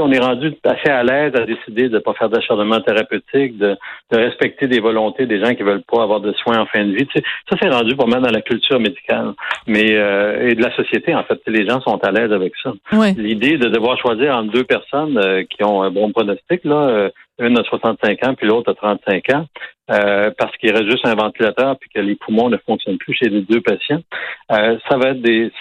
on 0.00 0.10
est 0.12 0.18
rendu 0.18 0.54
assez 0.64 0.90
à 0.90 1.02
l'aise 1.02 1.34
à 1.34 1.44
décider 1.44 1.88
de 1.88 1.94
ne 1.94 1.98
pas 1.98 2.14
faire 2.14 2.28
d'acharnement 2.28 2.80
thérapeutique, 2.80 3.58
de, 3.58 3.76
respecter 4.10 4.66
des 4.66 4.80
volontés 4.80 5.26
des 5.26 5.40
gens 5.44 5.54
qui 5.54 5.62
veulent 5.62 5.82
pas 5.82 6.02
avoir 6.02 6.20
de 6.20 6.32
soins 6.32 6.58
en 6.58 6.66
fin 6.66 6.84
de 6.84 6.92
vie. 6.92 7.06
ça, 7.14 7.56
c'est 7.60 7.68
rendu 7.68 7.94
pas 7.96 8.06
mal 8.06 8.22
dans 8.22 8.30
la 8.30 8.40
culture 8.40 8.80
médicale, 8.80 9.32
mais 9.66 9.94
euh, 9.94 10.48
et 10.48 10.54
de 10.54 10.62
la 10.62 10.74
société 10.74 11.14
en 11.14 11.24
fait. 11.24 11.40
Les 11.46 11.66
gens 11.66 11.80
sont 11.80 11.98
à 12.04 12.10
l'aise 12.10 12.32
avec 12.32 12.52
ça. 12.62 12.72
L'idée 13.16 13.58
de 13.58 13.68
devoir 13.68 13.98
choisir 13.98 14.34
entre 14.34 14.52
deux 14.52 14.64
personnes 14.64 15.18
euh, 15.18 15.44
qui 15.48 15.64
ont 15.64 15.82
un 15.82 15.90
bon 15.90 16.10
pronostic 16.12 16.64
là, 16.64 16.88
euh, 16.88 17.10
une 17.38 17.58
a 17.58 17.62
65 17.64 18.26
ans 18.26 18.34
puis 18.34 18.46
l'autre 18.46 18.70
a 18.70 18.74
35 18.74 19.34
ans, 19.34 19.46
parce 19.86 20.56
qu'il 20.58 20.72
reste 20.72 20.90
juste 20.90 21.06
un 21.06 21.14
ventilateur 21.14 21.76
puis 21.78 21.88
que 21.94 22.00
les 22.00 22.16
poumons 22.16 22.48
ne 22.48 22.56
fonctionnent 22.58 22.98
plus 22.98 23.14
chez 23.14 23.28
les 23.28 23.42
deux 23.42 23.60
patients. 23.60 24.02
ça 24.50 24.96
va 24.96 25.10
être 25.10 25.22
des 25.22 25.52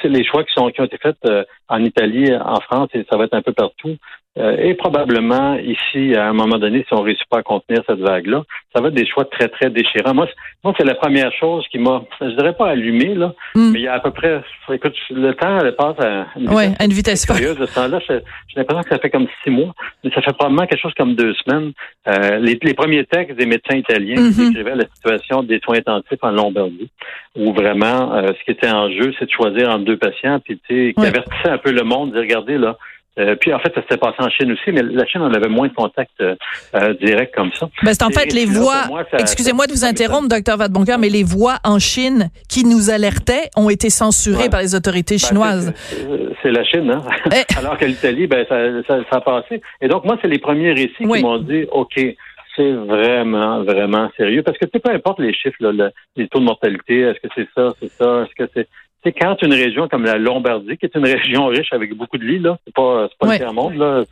c'est 0.00 0.08
les 0.08 0.24
choix 0.24 0.44
qui, 0.44 0.52
sont, 0.52 0.70
qui 0.70 0.80
ont 0.80 0.84
été 0.84 0.98
faits 0.98 1.16
euh, 1.26 1.44
en 1.68 1.82
Italie, 1.84 2.30
en 2.34 2.60
France, 2.60 2.88
et 2.94 3.04
ça 3.10 3.16
va 3.16 3.24
être 3.24 3.34
un 3.34 3.42
peu 3.42 3.52
partout. 3.52 3.96
Euh, 4.36 4.56
et 4.56 4.74
probablement 4.74 5.54
ici, 5.54 6.16
à 6.16 6.26
un 6.26 6.32
moment 6.32 6.58
donné, 6.58 6.84
si 6.88 6.92
on 6.92 6.98
ne 6.98 7.04
réussit 7.04 7.26
pas 7.28 7.38
à 7.38 7.42
contenir 7.44 7.82
cette 7.86 8.00
vague-là, 8.00 8.42
ça 8.74 8.82
va 8.82 8.88
être 8.88 8.94
des 8.94 9.06
choix 9.06 9.24
très, 9.26 9.48
très 9.48 9.70
déchirants. 9.70 10.12
Moi, 10.12 10.26
moi 10.64 10.74
c'est 10.76 10.84
la 10.84 10.96
première 10.96 11.32
chose 11.32 11.64
qui 11.70 11.78
m'a, 11.78 12.02
je 12.20 12.34
dirais 12.34 12.52
pas 12.52 12.70
allumé, 12.70 13.14
là, 13.14 13.32
hmm. 13.54 13.70
mais 13.70 13.78
il 13.78 13.82
y 13.84 13.88
a 13.88 13.94
à 13.94 14.00
peu 14.00 14.10
près, 14.10 14.42
écoute, 14.72 14.96
le 15.10 15.34
temps 15.34 15.60
elle 15.60 15.76
passe 15.76 16.00
à 16.00 16.26
une 16.34 16.48
vitesse, 16.48 16.56
ouais, 16.56 16.72
à 16.80 16.84
une 16.84 16.92
vitesse 16.92 17.26
curieuse. 17.26 17.56
De 17.56 17.66
ce 17.66 17.74
temps-là, 17.76 18.00
j'ai 18.08 18.22
l'impression 18.56 18.82
que 18.82 18.88
ça 18.88 18.98
fait 18.98 19.10
comme 19.10 19.28
six 19.44 19.50
mois, 19.50 19.72
mais 20.02 20.10
ça 20.10 20.20
fait 20.20 20.32
probablement 20.32 20.66
quelque 20.66 20.82
chose 20.82 20.94
comme 20.96 21.14
deux 21.14 21.34
semaines. 21.34 21.72
Euh, 22.08 22.38
les, 22.38 22.58
les, 22.60 22.74
premiers 22.74 23.04
textes 23.04 23.38
des 23.38 23.46
médecins 23.46 23.76
italiens 23.76 24.16
qui 24.16 24.40
hmm. 24.40 24.48
décrivaient 24.48 24.74
la 24.74 24.86
situation 24.96 25.44
des 25.44 25.60
soins 25.60 25.76
intensifs 25.76 26.18
en 26.22 26.32
Lombardie, 26.32 26.90
où 27.36 27.52
vraiment, 27.52 28.12
euh, 28.14 28.32
ce 28.36 28.44
qui 28.44 28.50
était 28.50 28.70
en 28.70 28.90
jeu, 28.90 29.14
c'est 29.16 29.26
de 29.26 29.30
choisir 29.30 29.70
entre 29.74 29.84
deux 29.84 29.96
patients, 29.96 30.40
puis 30.40 30.60
tu 30.68 30.88
sais, 30.88 30.94
qui 30.94 31.06
avertissait 31.06 31.50
un 31.50 31.58
peu 31.58 31.72
le 31.72 31.82
monde, 31.82 32.12
de 32.12 32.18
regardez 32.18 32.58
là, 32.58 32.76
euh, 33.18 33.36
puis 33.36 33.54
en 33.54 33.60
fait, 33.60 33.72
ça 33.74 33.80
s'était 33.82 33.96
passé 33.96 34.16
en 34.18 34.28
Chine 34.28 34.50
aussi, 34.50 34.72
mais 34.72 34.82
la 34.82 35.06
Chine, 35.06 35.20
on 35.20 35.32
avait 35.32 35.48
moins 35.48 35.68
de 35.68 35.72
contacts 35.72 36.20
euh, 36.20 36.34
euh 36.74 36.94
directs 36.94 37.32
comme 37.32 37.52
ça. 37.52 37.68
Ben, 37.84 37.92
c'est 37.92 38.02
en 38.02 38.10
fait 38.10 38.32
les 38.32 38.44
voix. 38.44 38.88
Excusez-moi 39.16 39.66
de 39.66 39.72
vous 39.72 39.84
interrompre, 39.84 40.28
docteur 40.28 40.56
Vadeboncoeur, 40.56 40.98
mais 40.98 41.08
les 41.08 41.22
voix 41.22 41.58
en 41.62 41.78
Chine 41.78 42.30
qui 42.48 42.64
nous 42.64 42.90
alertaient 42.90 43.50
ont 43.56 43.70
été 43.70 43.88
censurées 43.88 44.48
par 44.48 44.62
les 44.62 44.74
autorités 44.74 45.14
ben, 45.14 45.28
chinoises. 45.28 45.72
c'est 46.42 46.50
la 46.50 46.64
Chine, 46.64 46.90
hein? 46.90 47.02
Eh. 47.26 47.44
Alors 47.58 47.78
que 47.78 47.84
l'Italie, 47.84 48.26
ben 48.26 48.44
ça, 48.48 48.56
ça, 48.82 48.98
ça, 49.08 49.16
a 49.18 49.20
passé. 49.20 49.62
Et 49.80 49.86
donc 49.86 50.04
moi, 50.04 50.18
c'est 50.20 50.28
les 50.28 50.40
premiers 50.40 50.72
récits 50.72 50.94
qui 50.98 51.22
m'ont 51.22 51.38
dit, 51.38 51.66
ok. 51.70 52.00
C'est 52.56 52.70
vraiment, 52.70 53.64
vraiment 53.64 54.08
sérieux. 54.16 54.44
Parce 54.44 54.56
que 54.56 54.66
peu 54.66 54.78
importe 54.88 55.18
les 55.18 55.34
chiffres, 55.34 55.56
là, 55.58 55.90
les 56.14 56.28
taux 56.28 56.38
de 56.38 56.44
mortalité, 56.44 57.00
est-ce 57.00 57.18
que 57.18 57.26
c'est 57.34 57.48
ça, 57.52 57.72
c'est 57.80 57.90
ça, 57.90 58.22
est-ce 58.22 58.44
que 58.44 58.48
c'est 58.54 58.68
c'est 59.04 59.12
quand 59.12 59.40
une 59.42 59.52
région 59.52 59.88
comme 59.88 60.04
la 60.04 60.18
Lombardie, 60.18 60.76
qui 60.76 60.86
est 60.86 60.94
une 60.94 61.06
région 61.16 61.46
riche 61.46 61.72
avec 61.72 61.94
beaucoup 61.94 62.18
de 62.18 62.24
lits, 62.24 62.38
là, 62.38 62.58
c'est 62.66 62.74
pas, 62.74 63.08
c'est 63.10 63.18
pas 63.18 63.46
le 63.46 63.52
monde, 63.52 63.76
là, 63.76 64.04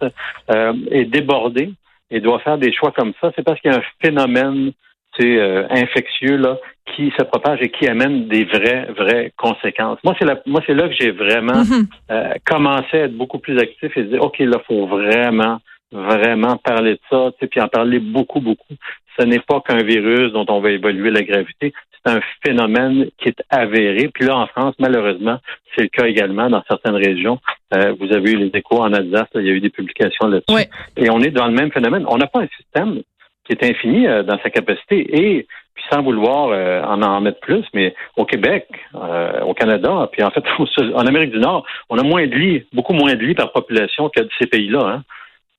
euh, 0.50 0.72
est 0.90 1.04
débordée 1.06 1.72
et 2.10 2.20
doit 2.20 2.40
faire 2.40 2.58
des 2.58 2.72
choix 2.72 2.92
comme 2.92 3.12
ça, 3.20 3.32
c'est 3.34 3.42
parce 3.42 3.58
qu'il 3.60 3.72
y 3.72 3.74
a 3.74 3.78
un 3.78 3.84
phénomène 4.04 4.72
euh, 5.20 5.66
infectieux 5.70 6.36
là, 6.36 6.56
qui 6.94 7.12
se 7.18 7.22
propage 7.24 7.60
et 7.60 7.68
qui 7.68 7.86
amène 7.86 8.28
des 8.28 8.44
vraies, 8.44 8.86
vraies 8.96 9.32
conséquences. 9.36 9.98
Moi, 10.04 10.14
c'est 10.18 10.24
là, 10.24 10.40
moi, 10.46 10.62
c'est 10.66 10.74
là 10.74 10.88
que 10.88 10.94
j'ai 10.98 11.10
vraiment 11.10 11.62
mm-hmm. 11.62 11.86
euh, 12.10 12.34
commencé 12.46 12.96
à 12.96 13.04
être 13.04 13.16
beaucoup 13.16 13.38
plus 13.38 13.58
actif 13.58 13.96
et 13.96 14.04
dire, 14.04 14.22
OK, 14.22 14.38
là, 14.38 14.58
faut 14.66 14.86
vraiment, 14.86 15.58
vraiment 15.92 16.56
parler 16.56 16.94
de 16.94 17.00
ça, 17.10 17.30
puis 17.50 17.60
en 17.60 17.68
parler 17.68 17.98
beaucoup, 17.98 18.40
beaucoup. 18.40 18.74
Ce 19.18 19.24
n'est 19.24 19.40
pas 19.40 19.60
qu'un 19.60 19.82
virus 19.82 20.32
dont 20.32 20.46
on 20.48 20.60
va 20.60 20.70
évaluer 20.70 21.10
la 21.10 21.22
gravité, 21.22 21.74
c'est 22.04 22.12
un 22.12 22.20
phénomène 22.44 23.08
qui 23.18 23.28
est 23.28 23.42
avéré. 23.50 24.08
Puis 24.12 24.26
là, 24.26 24.36
en 24.36 24.46
France, 24.46 24.74
malheureusement, 24.78 25.38
c'est 25.74 25.82
le 25.82 25.88
cas 25.88 26.06
également 26.06 26.50
dans 26.50 26.62
certaines 26.68 26.96
régions. 26.96 27.38
Euh, 27.74 27.94
vous 27.98 28.12
avez 28.12 28.32
eu 28.32 28.36
les 28.36 28.50
échos 28.54 28.80
en 28.80 28.92
Alsace, 28.92 29.28
il 29.36 29.46
y 29.46 29.50
a 29.50 29.52
eu 29.52 29.60
des 29.60 29.70
publications 29.70 30.26
là-dessus. 30.26 30.68
Et 30.96 31.10
on 31.10 31.20
est 31.20 31.30
dans 31.30 31.46
le 31.46 31.54
même 31.54 31.72
phénomène. 31.72 32.04
On 32.08 32.18
n'a 32.18 32.26
pas 32.26 32.40
un 32.40 32.48
système 32.56 33.02
qui 33.44 33.52
est 33.52 33.64
infini 33.64 34.06
euh, 34.06 34.22
dans 34.22 34.38
sa 34.42 34.50
capacité. 34.50 34.98
Et 34.98 35.46
puis 35.74 35.84
sans 35.90 36.02
vouloir 36.02 36.48
euh, 36.48 36.82
en 36.82 37.02
en 37.02 37.20
mettre 37.20 37.40
plus, 37.40 37.64
mais 37.74 37.94
au 38.16 38.24
Québec, 38.24 38.68
euh, 38.94 39.40
au 39.40 39.54
Canada, 39.54 40.08
puis 40.12 40.22
en 40.22 40.30
fait 40.30 40.44
en 40.94 41.06
Amérique 41.06 41.32
du 41.32 41.38
Nord, 41.38 41.66
on 41.88 41.98
a 41.98 42.02
moins 42.02 42.26
de 42.26 42.34
lits, 42.34 42.66
beaucoup 42.72 42.92
moins 42.92 43.14
de 43.14 43.22
lits 43.22 43.34
par 43.34 43.52
population 43.52 44.10
que 44.10 44.20
de 44.20 44.30
ces 44.38 44.46
pays-là. 44.46 44.80
Hein. 44.86 45.02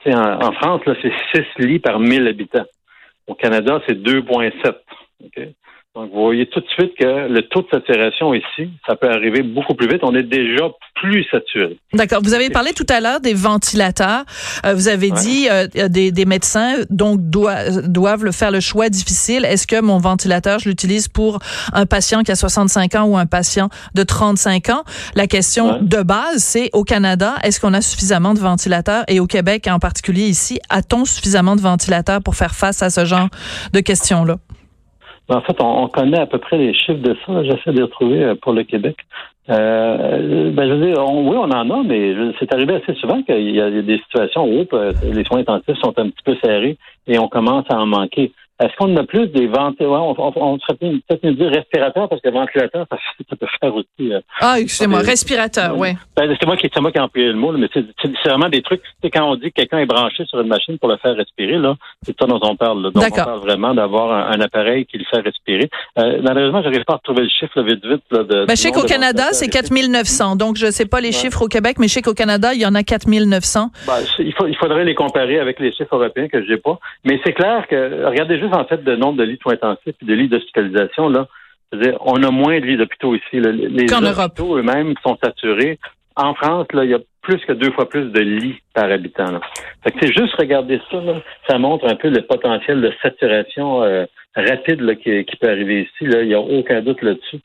En, 0.06 0.52
France, 0.52 0.82
là, 0.86 0.96
c'est 1.02 1.14
6 1.34 1.66
lits 1.66 1.80
par 1.80 1.98
1000 1.98 2.28
habitants. 2.28 2.66
Au 3.26 3.36
Canada, 3.36 3.82
c'est 3.88 3.98
2,7. 3.98 4.76
Donc, 5.96 6.10
vous 6.12 6.24
voyez 6.24 6.48
tout 6.48 6.60
de 6.60 6.68
suite 6.70 6.94
que 7.00 7.28
le 7.28 7.42
taux 7.50 7.62
de 7.62 7.68
saturation 7.72 8.34
ici, 8.34 8.68
ça 8.88 8.96
peut 8.96 9.12
arriver 9.12 9.44
beaucoup 9.44 9.76
plus 9.76 9.88
vite. 9.88 10.00
On 10.02 10.16
est 10.16 10.24
déjà 10.24 10.72
plus 10.96 11.24
saturé. 11.30 11.78
D'accord. 11.94 12.22
Vous 12.24 12.34
avez 12.34 12.50
parlé 12.50 12.74
tout 12.74 12.86
à 12.90 13.00
l'heure 13.00 13.20
des 13.20 13.36
ventilateurs. 13.36 14.24
Euh, 14.66 14.74
vous 14.74 14.88
avez 14.88 15.12
dit 15.12 15.48
euh, 15.52 15.68
des, 15.90 16.12
des, 16.12 16.26
médecins 16.26 16.78
donc 16.90 17.20
doivent, 17.30 17.88
doivent 17.88 18.26
le 18.26 18.32
faire 18.32 18.50
le 18.50 18.60
choix 18.60 18.90
difficile. 18.90 19.46
Est-ce 19.46 19.68
que 19.68 19.80
mon 19.82 20.00
ventilateur, 20.00 20.58
je 20.58 20.68
l'utilise 20.68 21.08
pour 21.08 21.38
un 21.74 21.86
patient 21.86 22.24
qui 22.24 22.32
a 22.32 22.36
65 22.36 22.96
ans 22.96 23.04
ou 23.04 23.16
un 23.16 23.28
patient 23.28 23.70
de 23.94 24.02
35 24.02 24.70
ans? 24.70 24.84
La 25.14 25.28
question 25.28 25.80
de 25.80 26.02
base, 26.02 26.38
c'est 26.38 26.72
au 26.74 26.84
Canada, 26.84 27.36
est-ce 27.44 27.60
qu'on 27.60 27.76
a 27.76 27.82
suffisamment 27.82 28.34
de 28.34 28.40
ventilateurs? 28.40 29.04
Et 29.08 29.20
au 29.20 29.28
Québec, 29.28 29.68
en 29.70 29.78
particulier 29.78 30.24
ici, 30.24 30.60
a-t-on 30.70 31.06
suffisamment 31.06 31.56
de 31.56 31.62
ventilateurs 31.62 32.24
pour 32.24 32.36
faire 32.36 32.56
face 32.56 32.82
à 32.82 32.90
ce 32.90 33.06
genre 33.06 33.30
de 33.74 33.80
questions-là? 33.80 34.38
En 35.30 35.42
fait, 35.42 35.56
on, 35.62 35.88
connaît 35.88 36.20
à 36.20 36.25
peu 36.25 36.38
près 36.38 36.58
les 36.58 36.74
chiffres 36.74 37.01
de 37.01 37.15
ça. 37.25 37.44
J'essaie 37.44 37.72
de 37.72 37.77
les 37.77 37.84
retrouver 37.84 38.24
euh, 38.24 38.36
pour 38.36 38.51
le 38.53 38.63
Québec. 38.63 38.98
Euh, 39.50 40.51
ben, 40.51 40.68
je 40.68 40.74
veux 40.74 40.86
dire, 40.86 41.06
oui, 41.06 41.36
on 41.38 41.51
en 41.51 41.70
a, 41.70 41.84
mais 41.84 42.13
c'est 42.39 42.53
arrivé 42.53 42.75
assez 42.75 42.94
souvent 42.96 43.22
qu'il 43.24 43.51
y 43.51 43.60
a 43.60 43.70
des 43.70 43.98
situations 44.00 44.46
où 44.46 44.65
euh, 44.74 44.94
les 45.03 45.24
soins 45.24 45.39
intensifs 45.39 45.77
sont 45.82 45.98
un 45.98 46.10
petit 46.10 46.24
peu 46.24 46.36
serrés 46.44 46.77
et 47.08 47.20
on 47.20 47.27
commence 47.27 47.65
à 47.70 47.80
en 47.80 47.86
manquer. 47.86 48.32
Est-ce 48.60 48.76
qu'on 48.78 48.96
a 48.98 49.04
plus 49.04 49.28
des 49.28 49.48
ventilateurs? 49.48 50.04
on, 50.04 50.34
on, 50.36 50.60
serait 50.60 50.76
peut-être 50.76 51.24
mieux 51.24 51.34
dire 51.34 51.50
respirateur 51.50 52.08
parce 52.08 52.22
que 52.22 52.30
ventilateur, 52.30 52.86
ça, 52.92 52.98
ça 53.30 53.36
peut 53.36 53.48
faire 53.60 53.76
aussi. 53.76 54.14
Euh, 54.14 54.22
ah, 54.40 54.60
excusez-moi, 54.60 55.00
respirateur, 55.00 55.76
oui. 55.76 55.90
Ben, 56.16 56.36
c'est 56.40 56.46
moi 56.46 56.56
qui 56.56 56.70
c'est 56.72 56.80
moi 56.80 56.92
qui 56.92 57.00
ai 57.00 57.02
employé 57.02 57.30
le 57.30 57.36
mot, 57.36 57.52
mais 57.54 57.68
c'est 57.74 57.84
vraiment 58.26 58.50
des 58.50 58.62
trucs. 58.62 58.82
C'est 59.02 59.10
quand 59.10 59.28
on 59.30 59.36
dit 59.36 59.52
que 59.52 59.56
quelqu'un 59.56 59.80
est 59.80 59.88
branché 59.88 60.26
sur 60.26 60.40
une 60.40 60.48
machine 60.48 60.78
pour 60.78 60.90
le 60.90 60.98
faire 60.98 61.16
respirer, 61.16 61.58
là, 61.58 61.76
c'est 62.04 62.16
ça 62.20 62.28
dont 62.28 62.40
on 62.44 62.56
parle. 62.56 62.84
Là. 62.84 62.92
Donc 62.92 63.04
on 63.12 63.16
parle 63.16 63.40
vraiment 63.40 63.74
d'avoir 63.74 64.32
un, 64.32 64.40
appareil 64.40 64.86
qui 64.86 64.98
le 64.98 65.06
fait 65.06 65.22
respirer. 65.22 65.70
Euh, 65.98 66.20
malheureusement, 66.22 66.62
je 66.62 66.70
n'arrive 66.70 66.84
pas 66.84 66.94
à 66.94 66.98
retrouver 66.98 67.24
le 67.24 67.30
chiffre 67.30 67.54
là, 67.56 67.64
vite 67.64 67.86
vite. 67.86 68.04
Là, 68.12 68.24
de, 68.24 68.46
ben, 68.46 68.56
je 68.56 68.62
sais 68.62 68.72
qu'au 68.72 68.84
Canada, 68.84 69.30
c'est 69.32 69.48
4900. 69.48 70.36
Donc 70.36 70.58
je 70.58 70.68
ne 70.68 70.72
sais 70.72 70.86
pas 70.86 71.02
les 71.02 71.12
chiffres 71.12 71.42
au 71.42 71.48
Québec, 71.48 71.78
mais 71.80 71.88
je 71.88 71.94
sais 71.94 72.02
qu'au 72.02 72.14
Canada, 72.14 72.54
il 72.54 72.62
y 72.62 72.66
en 72.66 72.76
a 72.76 72.84
4900. 72.84 73.72
Ben, 73.88 73.94
il, 74.20 74.34
faut, 74.34 74.46
il 74.46 74.56
faudrait 74.56 74.86
les 74.86 74.96
comparer 74.96 75.40
avec 75.40 75.60
les 75.60 75.72
chiffres 75.72 75.96
européens 75.96 76.28
que 76.28 76.44
je 76.44 76.52
n'ai 76.52 76.58
pas. 76.58 76.78
Mais 77.04 77.20
c'est 77.26 77.34
clair 77.34 77.66
que 77.68 78.06
regardez 78.06 78.40
juste 78.44 78.56
en 78.56 78.66
fait 78.66 78.82
le 78.86 78.96
nombre 78.96 79.18
de 79.18 79.24
lits 79.24 79.38
de 79.38 79.42
soins 79.42 79.54
intensifs 79.54 79.96
et 80.02 80.06
de 80.06 80.14
lits 80.14 80.28
d'hospitalisation, 80.28 81.10
là, 81.10 81.28
on 82.02 82.22
a 82.22 82.30
moins 82.30 82.60
de 82.60 82.66
lits 82.66 82.78
d'hôpitaux 82.78 83.16
ici. 83.16 83.40
Les 83.40 83.92
hôpitaux 83.92 84.58
eux-mêmes 84.58 84.94
sont 85.04 85.18
saturés. 85.24 85.80
En 86.16 86.36
France, 86.36 86.68
là, 86.74 86.84
il 86.84 86.92
y 86.92 86.94
a 86.94 87.00
plus 87.22 87.40
que 87.46 87.54
deux 87.54 87.72
fois 87.72 87.90
plus 87.90 88.12
de 88.12 88.20
lits 88.20 88.62
par 88.74 88.92
habitant. 88.92 89.32
Là. 89.32 89.42
c'est 90.00 90.14
juste 90.14 90.36
regarder 90.38 90.80
ça, 90.92 91.02
ça 91.50 91.58
montre 91.58 91.88
un 91.90 91.96
peu 91.96 92.10
le 92.10 92.22
potentiel 92.22 92.82
de 92.82 92.92
saturation 93.02 93.82
euh, 93.82 94.06
rapide 94.36 94.98
qui, 95.00 95.36
peut 95.38 95.50
arriver 95.50 95.84
ici. 95.84 96.06
Là. 96.06 96.22
Il 96.22 96.28
n'y 96.28 96.36
a 96.36 96.40
aucun 96.40 96.82
doute 96.82 97.02
là-dessus. 97.02 97.40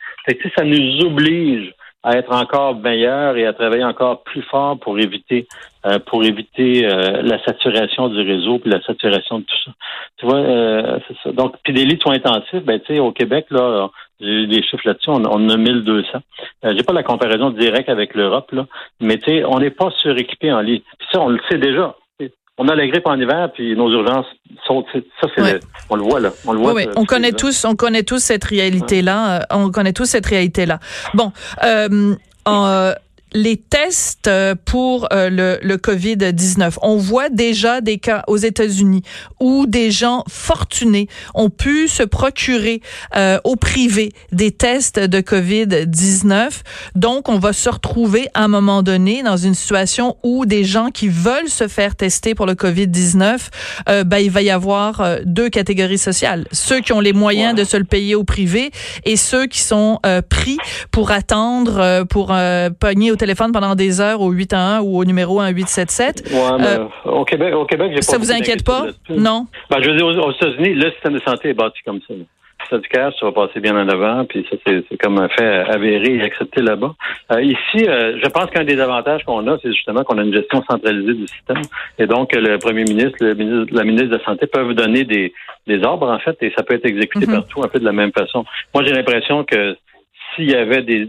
ça 0.57 0.64
nous 0.64 1.07
oblige 1.07 1.73
à 2.02 2.17
être 2.17 2.33
encore 2.33 2.76
meilleur 2.76 3.37
et 3.37 3.47
à 3.47 3.52
travailler 3.52 3.85
encore 3.85 4.23
plus 4.23 4.43
fort 4.43 4.78
pour 4.78 4.99
éviter 4.99 5.47
euh, 5.87 5.99
pour 5.99 6.25
éviter 6.25 6.87
euh, 6.87 7.23
la 7.23 7.43
saturation 7.45 8.09
du 8.09 8.21
réseau 8.21 8.59
puis 8.59 8.71
la 8.71 8.81
saturation 8.83 9.38
de 9.40 9.45
tout 9.45 9.57
ça. 9.64 9.71
Tu 10.19 10.26
vois, 10.26 10.38
euh, 10.38 10.99
c'est 11.07 11.17
ça. 11.23 11.33
Donc, 11.33 11.55
puis 11.62 11.73
des 11.73 11.85
lits 11.85 12.00
sont 12.02 12.11
intensifs, 12.11 12.64
ben 12.64 12.81
tu 12.81 12.95
sais, 12.95 12.99
au 12.99 13.12
Québec 13.12 13.47
là, 13.50 13.88
j'ai 14.21 14.47
des 14.47 14.62
chiffres 14.62 14.87
là-dessus, 14.87 15.11
on, 15.11 15.23
on, 15.25 15.49
a 15.49 15.57
1200. 15.57 16.19
Euh, 16.64 16.75
j'ai 16.76 16.83
pas 16.83 16.93
la 16.93 17.02
comparaison 17.02 17.50
directe 17.50 17.88
avec 17.88 18.14
l'Europe 18.14 18.50
là, 18.52 18.67
mais 19.00 19.19
tu 19.19 19.31
sais, 19.31 19.45
on 19.45 19.59
n'est 19.59 19.71
pas 19.71 19.90
suréquipé 19.90 20.52
en 20.52 20.61
lits. 20.61 20.83
Puis 20.99 21.09
ça, 21.12 21.21
on 21.21 21.28
le 21.28 21.40
sait 21.49 21.59
déjà 21.59 21.95
on 22.59 22.69
a 22.69 22.75
la 22.75 22.87
grippe 22.87 23.07
en 23.07 23.19
hiver, 23.19 23.50
puis 23.55 23.77
nos 23.77 23.91
urgences 23.91 24.27
sont. 24.67 24.85
Ça, 24.93 25.29
c'est 25.37 25.61
on 25.91 25.97
le 25.97 26.03
voit 26.03 26.21
là. 26.21 26.31
On 26.47 26.53
le 26.53 26.59
voit. 26.59 26.73
Oui, 26.75 26.88
on 26.97 27.05
connaît 27.05 27.33
tous, 27.33 27.65
on 27.65 27.77
connaît 27.77 28.03
tous 28.03 28.19
cette 28.19 28.45
réalité 28.45 29.00
là. 29.00 29.47
On 29.50 29.71
connaît 29.71 29.93
tous 29.93 30.07
cette 30.07 30.27
réalité 30.27 30.67
là. 30.67 30.81
Bon, 31.15 31.33
euh, 31.65 32.15
en, 32.45 32.93
les 33.32 33.56
tests 33.56 34.26
euh, 34.26 34.54
pour 34.64 35.08
euh, 35.12 35.28
le, 35.28 35.58
le 35.62 35.76
COVID-19. 35.76 36.75
On 36.82 36.97
voit 36.97 37.28
déjà 37.28 37.80
des 37.80 37.99
cas 37.99 38.23
aux 38.26 38.37
États-Unis 38.37 39.02
où 39.40 39.66
des 39.66 39.90
gens 39.90 40.25
fortunés 40.28 41.08
ont 41.35 41.50
pu 41.50 41.88
se 41.88 42.02
procurer 42.02 42.80
euh, 43.16 43.38
au 43.44 43.56
privé 43.56 44.12
des 44.32 44.50
tests 44.50 44.99
de 44.99 45.20
COVID-19. 45.20 46.49
Donc, 46.94 47.28
on 47.28 47.38
va 47.38 47.52
se 47.52 47.68
retrouver 47.68 48.28
à 48.35 48.44
un 48.44 48.49
moment 48.49 48.82
donné 48.82 49.23
dans 49.23 49.37
une 49.37 49.54
situation 49.54 50.16
où 50.23 50.47
des 50.47 50.64
gens 50.64 50.90
qui 50.90 51.08
veulent 51.08 51.49
se 51.49 51.68
faire 51.68 51.97
tester 51.97 52.35
pour 52.35 52.47
le 52.47 52.54
COVID-19, 52.54 53.38
euh, 53.88 54.04
ben, 54.04 54.18
il 54.18 54.30
va 54.30 54.42
y 54.42 54.50
avoir 54.50 55.18
deux 55.25 55.50
catégories 55.50 55.99
sociales. 55.99 56.47
Ceux 56.52 56.80
qui 56.80 56.92
ont 56.92 57.00
les 57.00 57.12
moyens 57.12 57.54
de 57.54 57.64
se 57.64 57.76
le 57.76 57.85
payer 57.85 58.14
au 58.14 58.25
privé 58.25 58.70
et 59.04 59.16
ceux 59.16 59.47
qui 59.47 59.61
sont 59.61 60.00
pris 60.28 60.56
pour 60.90 61.11
attendre, 61.11 62.04
pour 62.04 62.35
pogner 62.80 63.11
au 63.11 63.16
téléphone 63.18 63.52
pendant 63.52 63.75
des 63.75 64.00
heures 64.00 64.20
au 64.20 64.30
811 64.30 64.84
ou 64.84 64.98
au 64.98 65.04
numéro 65.04 65.40
1877. 65.40 66.30
Ouais, 66.32 66.64
euh, 66.64 66.87
au 67.04 67.25
Québec, 67.25 67.54
au 67.54 67.64
Québec, 67.64 67.92
j'ai 67.94 68.02
Ça 68.02 68.18
vous 68.18 68.32
inquiète 68.32 68.64
pas? 68.64 68.87
Non? 69.10 69.46
Ben, 69.70 69.82
je 69.82 69.90
veux 69.90 69.96
dire, 69.96 70.06
aux, 70.06 70.32
États-Unis, 70.32 70.75
le 70.75 70.90
système 70.92 71.14
de 71.14 71.20
santé 71.20 71.50
est 71.50 71.54
bâti 71.54 71.80
comme 71.84 72.00
ça. 72.06 72.14
Ça 72.70 72.76
du 72.76 72.88
cash, 72.88 73.14
ça 73.18 73.26
va 73.26 73.32
passer 73.32 73.60
bien 73.60 73.76
en 73.76 73.88
avant, 73.88 74.25
puis 74.26 74.46
ça, 74.50 74.56
c'est 74.66 74.96
comme 74.98 75.18
un 75.18 75.28
fait 75.28 75.64
avéré 75.70 76.16
et 76.16 76.22
accepté 76.22 76.60
là-bas. 76.60 76.94
Euh, 77.32 77.40
ici, 77.40 77.87
euh, 77.88 78.18
je 78.22 78.28
pense 78.28 78.50
qu'un 78.50 78.64
des 78.64 78.78
avantages 78.78 79.25
qu'on 79.25 79.46
a, 79.46 79.56
c'est 79.62 79.72
justement 79.72 80.02
qu'on 80.04 80.18
a 80.18 80.22
une 80.22 80.34
gestion 80.34 80.62
centralisée 80.68 81.14
du 81.14 81.26
système. 81.28 81.62
Et 81.98 82.06
donc, 82.06 82.34
le 82.34 82.58
premier 82.58 82.84
ministre, 82.84 83.16
le 83.20 83.34
ministre 83.34 83.75
la 83.75 83.84
ministre 83.84 84.08
de 84.08 84.16
la 84.16 84.25
Santé 84.25 84.46
peuvent 84.46 84.75
donner 84.75 85.04
des, 85.04 85.32
des 85.66 85.82
ordres, 85.82 86.10
en 86.10 86.18
fait, 86.18 86.37
et 86.42 86.52
ça 86.56 86.62
peut 86.62 86.75
être 86.75 86.84
exécuté 86.84 87.26
mm-hmm. 87.26 87.37
partout 87.37 87.62
un 87.62 87.68
peu 87.68 87.78
de 87.78 87.84
la 87.84 87.92
même 87.92 88.12
façon. 88.12 88.44
Moi, 88.75 88.84
j'ai 88.84 88.92
l'impression 88.92 89.44
que 89.44 89.76
s'il 90.38 90.50
y 90.50 90.54
avait 90.54 90.83
des. 90.83 91.09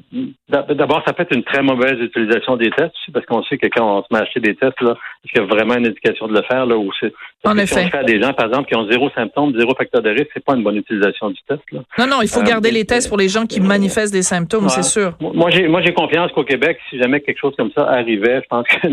D'abord, 0.49 1.03
ça 1.05 1.13
peut 1.13 1.23
être 1.23 1.35
une 1.35 1.43
très 1.43 1.61
mauvaise 1.61 1.99
utilisation 1.99 2.57
des 2.57 2.71
tests, 2.71 2.95
parce 3.13 3.25
qu'on 3.25 3.43
sait 3.43 3.57
que 3.57 3.67
quand 3.67 3.99
on 3.99 4.01
se 4.01 4.07
met 4.11 4.19
à 4.19 4.23
acheter 4.23 4.39
des 4.39 4.55
tests, 4.55 4.81
là, 4.81 4.95
il 5.25 5.39
y 5.39 5.41
a 5.41 5.45
vraiment 5.45 5.75
une 5.75 5.87
indication 5.87 6.27
de 6.27 6.33
le 6.33 6.41
faire, 6.41 6.65
là, 6.65 6.75
où 6.77 6.89
c'est. 6.99 7.13
En 7.45 7.57
effet. 7.57 7.85
Si 7.85 7.95
on 7.95 8.03
des 8.03 8.21
gens, 8.21 8.33
par 8.33 8.47
exemple, 8.47 8.67
qui 8.67 8.75
ont 8.75 8.89
zéro 8.89 9.09
symptôme, 9.11 9.57
zéro 9.57 9.75
facteur 9.75 10.01
de 10.01 10.09
risque, 10.09 10.29
c'est 10.33 10.43
pas 10.43 10.55
une 10.55 10.63
bonne 10.63 10.77
utilisation 10.77 11.29
du 11.29 11.39
test, 11.47 11.61
là. 11.71 11.81
Non, 11.99 12.07
non, 12.07 12.21
il 12.21 12.27
faut 12.27 12.41
garder 12.41 12.69
euh, 12.69 12.73
les 12.73 12.85
tests 12.85 13.07
pour 13.07 13.17
les 13.17 13.29
gens 13.29 13.45
qui 13.45 13.61
manifestent 13.61 14.13
des 14.13 14.23
symptômes, 14.23 14.67
c'est 14.69 14.83
sûr. 14.83 15.13
Moi, 15.21 15.49
j'ai, 15.51 15.67
moi, 15.67 15.81
j'ai 15.85 15.93
confiance 15.93 16.31
qu'au 16.31 16.43
Québec, 16.43 16.79
si 16.89 16.97
jamais 16.97 17.21
quelque 17.21 17.39
chose 17.39 17.53
comme 17.57 17.71
ça 17.77 17.87
arrivait, 17.87 18.41
je 18.41 18.47
pense 18.49 18.67
que 18.67 18.87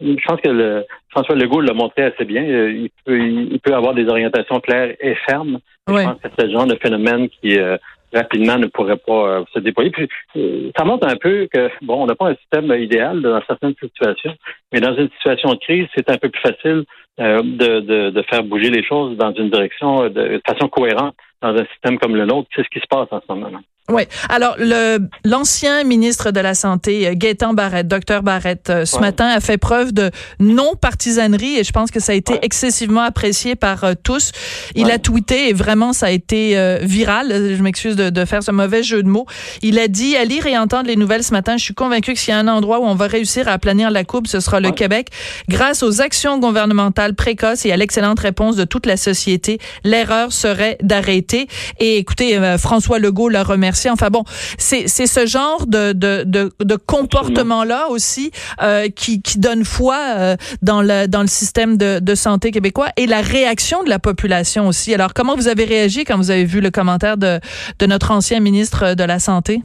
je 0.00 0.26
pense 0.26 0.40
que 0.42 0.50
le, 0.50 0.84
François 1.08 1.34
Legault 1.34 1.62
l'a 1.62 1.72
montré 1.72 2.02
assez 2.02 2.24
bien. 2.24 2.44
Euh, 2.44 2.70
il 2.70 2.90
peut, 3.04 3.18
il 3.18 3.58
peut 3.60 3.74
avoir 3.74 3.94
des 3.94 4.06
orientations 4.06 4.60
claires 4.60 4.94
et 5.00 5.14
fermes. 5.26 5.58
Je 5.88 5.92
pense 5.94 6.20
que 6.20 6.28
c'est 6.38 6.46
le 6.46 6.52
genre 6.52 6.66
de 6.66 6.76
phénomène 6.76 7.28
qui, 7.28 7.58
euh, 7.58 7.78
rapidement 8.16 8.56
ne 8.56 8.66
pourrait 8.66 8.96
pas 8.96 9.28
euh, 9.28 9.44
se 9.52 9.58
déployer. 9.58 9.90
Puis, 9.90 10.08
euh, 10.36 10.70
ça 10.76 10.84
montre 10.84 11.06
un 11.06 11.16
peu 11.16 11.48
que, 11.52 11.70
bon, 11.82 12.02
on 12.02 12.06
n'a 12.06 12.14
pas 12.14 12.30
un 12.30 12.36
système 12.36 12.72
idéal 12.72 13.22
dans 13.22 13.40
certaines 13.46 13.74
situations, 13.80 14.34
mais 14.72 14.80
dans 14.80 14.94
une 14.96 15.10
situation 15.10 15.50
de 15.50 15.58
crise, 15.58 15.86
c'est 15.94 16.10
un 16.10 16.18
peu 16.18 16.28
plus 16.28 16.40
facile 16.40 16.84
euh, 17.20 17.42
de, 17.42 18.10
de, 18.10 18.22
faire 18.22 18.42
bouger 18.42 18.70
les 18.70 18.84
choses 18.84 19.16
dans 19.16 19.32
une 19.32 19.50
direction 19.50 20.08
de, 20.08 20.40
façon 20.46 20.68
cohérente 20.68 21.14
dans 21.42 21.54
un 21.54 21.64
système 21.66 21.98
comme 21.98 22.16
le 22.16 22.26
nôtre. 22.26 22.48
C'est 22.54 22.64
ce 22.64 22.68
qui 22.68 22.80
se 22.80 22.86
passe 22.88 23.08
en 23.10 23.20
ce 23.20 23.32
moment. 23.32 23.60
Oui. 23.88 24.02
Alors, 24.28 24.56
le 24.58 24.98
l'ancien 25.24 25.84
ministre 25.84 26.32
de 26.32 26.40
la 26.40 26.54
Santé, 26.54 27.08
Gaétan 27.14 27.54
Barrette, 27.54 27.86
docteur 27.86 28.24
Barrette, 28.24 28.68
euh, 28.68 28.84
ce 28.84 28.98
matin 28.98 29.28
a 29.28 29.38
fait 29.38 29.58
preuve 29.58 29.92
de 29.92 30.10
non-partisanerie 30.40 31.58
et 31.58 31.64
je 31.64 31.70
pense 31.70 31.92
que 31.92 32.00
ça 32.00 32.10
a 32.10 32.14
été 32.16 32.36
excessivement 32.42 33.02
apprécié 33.02 33.54
par 33.54 33.84
euh, 33.84 33.94
tous. 34.00 34.32
Il 34.74 34.90
a 34.90 34.98
tweeté 34.98 35.50
et 35.50 35.52
vraiment, 35.52 35.92
ça 35.92 36.06
a 36.06 36.10
été 36.10 36.58
euh, 36.58 36.78
viral. 36.82 37.28
Je 37.30 37.62
m'excuse 37.62 37.94
de, 37.94 38.10
de, 38.10 38.24
faire 38.24 38.42
ce 38.42 38.50
mauvais 38.50 38.82
jeu 38.82 39.04
de 39.04 39.08
mots. 39.08 39.26
Il 39.62 39.78
a 39.78 39.86
dit, 39.86 40.16
à 40.16 40.24
lire 40.24 40.46
et 40.46 40.58
entendre 40.58 40.88
les 40.88 40.96
nouvelles 40.96 41.22
ce 41.22 41.32
matin, 41.32 41.56
je 41.56 41.62
suis 41.62 41.74
convaincu 41.74 42.12
que 42.12 42.18
s'il 42.18 42.30
y 42.30 42.36
a 42.36 42.40
un 42.40 42.48
endroit 42.48 42.80
où 42.80 42.84
on 42.84 42.96
va 42.96 43.06
réussir 43.06 43.46
à 43.46 43.56
planir 43.58 43.92
la 43.92 44.02
coupe, 44.02 44.26
ce 44.26 44.40
sera 44.40 44.58
le 44.58 44.72
Québec. 44.72 45.10
Grâce 45.48 45.84
aux 45.84 46.00
actions 46.00 46.40
gouvernementales 46.40 47.14
précoces 47.14 47.64
et 47.64 47.70
à 47.70 47.76
l'excellente 47.76 48.18
réponse 48.18 48.56
de 48.56 48.64
toute 48.64 48.86
la 48.86 48.96
société, 48.96 49.58
l'erreur 49.84 50.32
serait 50.32 50.76
d'arrêter. 50.82 51.46
Et 51.78 51.98
écoutez, 51.98 52.56
François 52.58 52.98
Legault 52.98 53.28
l'a 53.28 53.44
remercié 53.44 53.75
Enfin 53.90 54.08
bon, 54.10 54.24
c'est 54.58 54.86
ce 54.88 55.26
genre 55.26 55.66
de, 55.66 55.92
de, 55.92 56.24
de, 56.26 56.52
de 56.62 56.76
comportement-là 56.76 57.88
aussi 57.90 58.30
euh, 58.62 58.88
qui, 58.88 59.22
qui 59.22 59.38
donne 59.38 59.64
foi 59.64 59.98
euh, 59.98 60.36
dans, 60.62 60.82
le, 60.82 61.06
dans 61.06 61.22
le 61.22 61.28
système 61.28 61.76
de, 61.76 61.98
de 62.00 62.14
santé 62.14 62.50
québécois 62.50 62.88
et 62.96 63.06
la 63.06 63.20
réaction 63.20 63.82
de 63.84 63.88
la 63.88 63.98
population 63.98 64.68
aussi. 64.68 64.94
Alors, 64.94 65.14
comment 65.14 65.36
vous 65.36 65.48
avez 65.48 65.64
réagi 65.64 66.04
quand 66.04 66.16
vous 66.16 66.30
avez 66.30 66.44
vu 66.44 66.60
le 66.60 66.70
commentaire 66.70 67.16
de, 67.16 67.40
de 67.78 67.86
notre 67.86 68.10
ancien 68.10 68.40
ministre 68.40 68.94
de 68.94 69.04
la 69.04 69.18
Santé? 69.18 69.62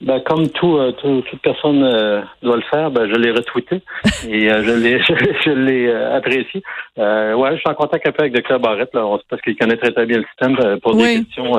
Ben, 0.00 0.20
comme 0.20 0.48
tout, 0.50 0.76
euh, 0.76 0.92
toute 0.92 1.40
personne 1.42 1.82
euh, 1.82 2.22
doit 2.40 2.54
le 2.54 2.62
faire, 2.70 2.92
ben, 2.92 3.08
je 3.08 3.16
l'ai 3.16 3.32
retweeté 3.32 3.82
et 4.28 4.48
euh, 4.48 4.62
je 4.62 4.70
l'ai 4.70 5.00
je, 5.44 5.50
l'ai 5.50 5.92
apprécié. 5.92 6.62
ouais, 6.96 7.50
je 7.54 7.58
suis 7.58 7.68
en 7.68 7.74
contact 7.74 8.06
un 8.06 8.12
peu 8.12 8.22
avec 8.22 8.32
Dr 8.32 8.60
Barrett 8.60 8.88
là, 8.94 9.04
parce 9.28 9.42
qu'il 9.42 9.56
connaît 9.56 9.76
très, 9.76 9.90
très 9.90 10.06
bien 10.06 10.18
le 10.18 10.24
système 10.24 10.78
pour 10.80 10.94
des 10.94 11.24
questions, 11.24 11.56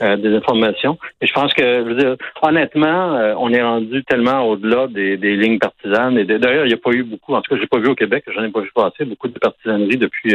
des 0.00 0.34
informations. 0.34 0.98
Et 1.20 1.26
je 1.26 1.32
pense 1.34 1.52
que, 1.52 1.62
je 1.62 1.88
veux 1.88 1.94
dire, 1.94 2.16
honnêtement, 2.40 3.34
on 3.38 3.52
est 3.52 3.62
rendu 3.62 4.02
tellement 4.04 4.42
au-delà 4.48 4.86
des, 4.86 5.18
des, 5.18 5.36
lignes 5.36 5.58
partisanes. 5.58 6.16
Et 6.18 6.24
d'ailleurs, 6.24 6.64
il 6.64 6.68
n'y 6.68 6.74
a 6.74 6.78
pas 6.78 6.92
eu 6.92 7.02
beaucoup, 7.02 7.34
en 7.34 7.42
tout 7.42 7.54
cas, 7.54 7.60
j'ai 7.60 7.66
pas 7.66 7.78
vu 7.78 7.88
au 7.88 7.94
Québec, 7.94 8.24
j'en 8.34 8.42
ai 8.42 8.48
pas 8.48 8.60
vu 8.60 8.70
passer 8.74 9.04
beaucoup 9.04 9.28
de 9.28 9.38
partisanerie 9.38 9.98
depuis 9.98 10.34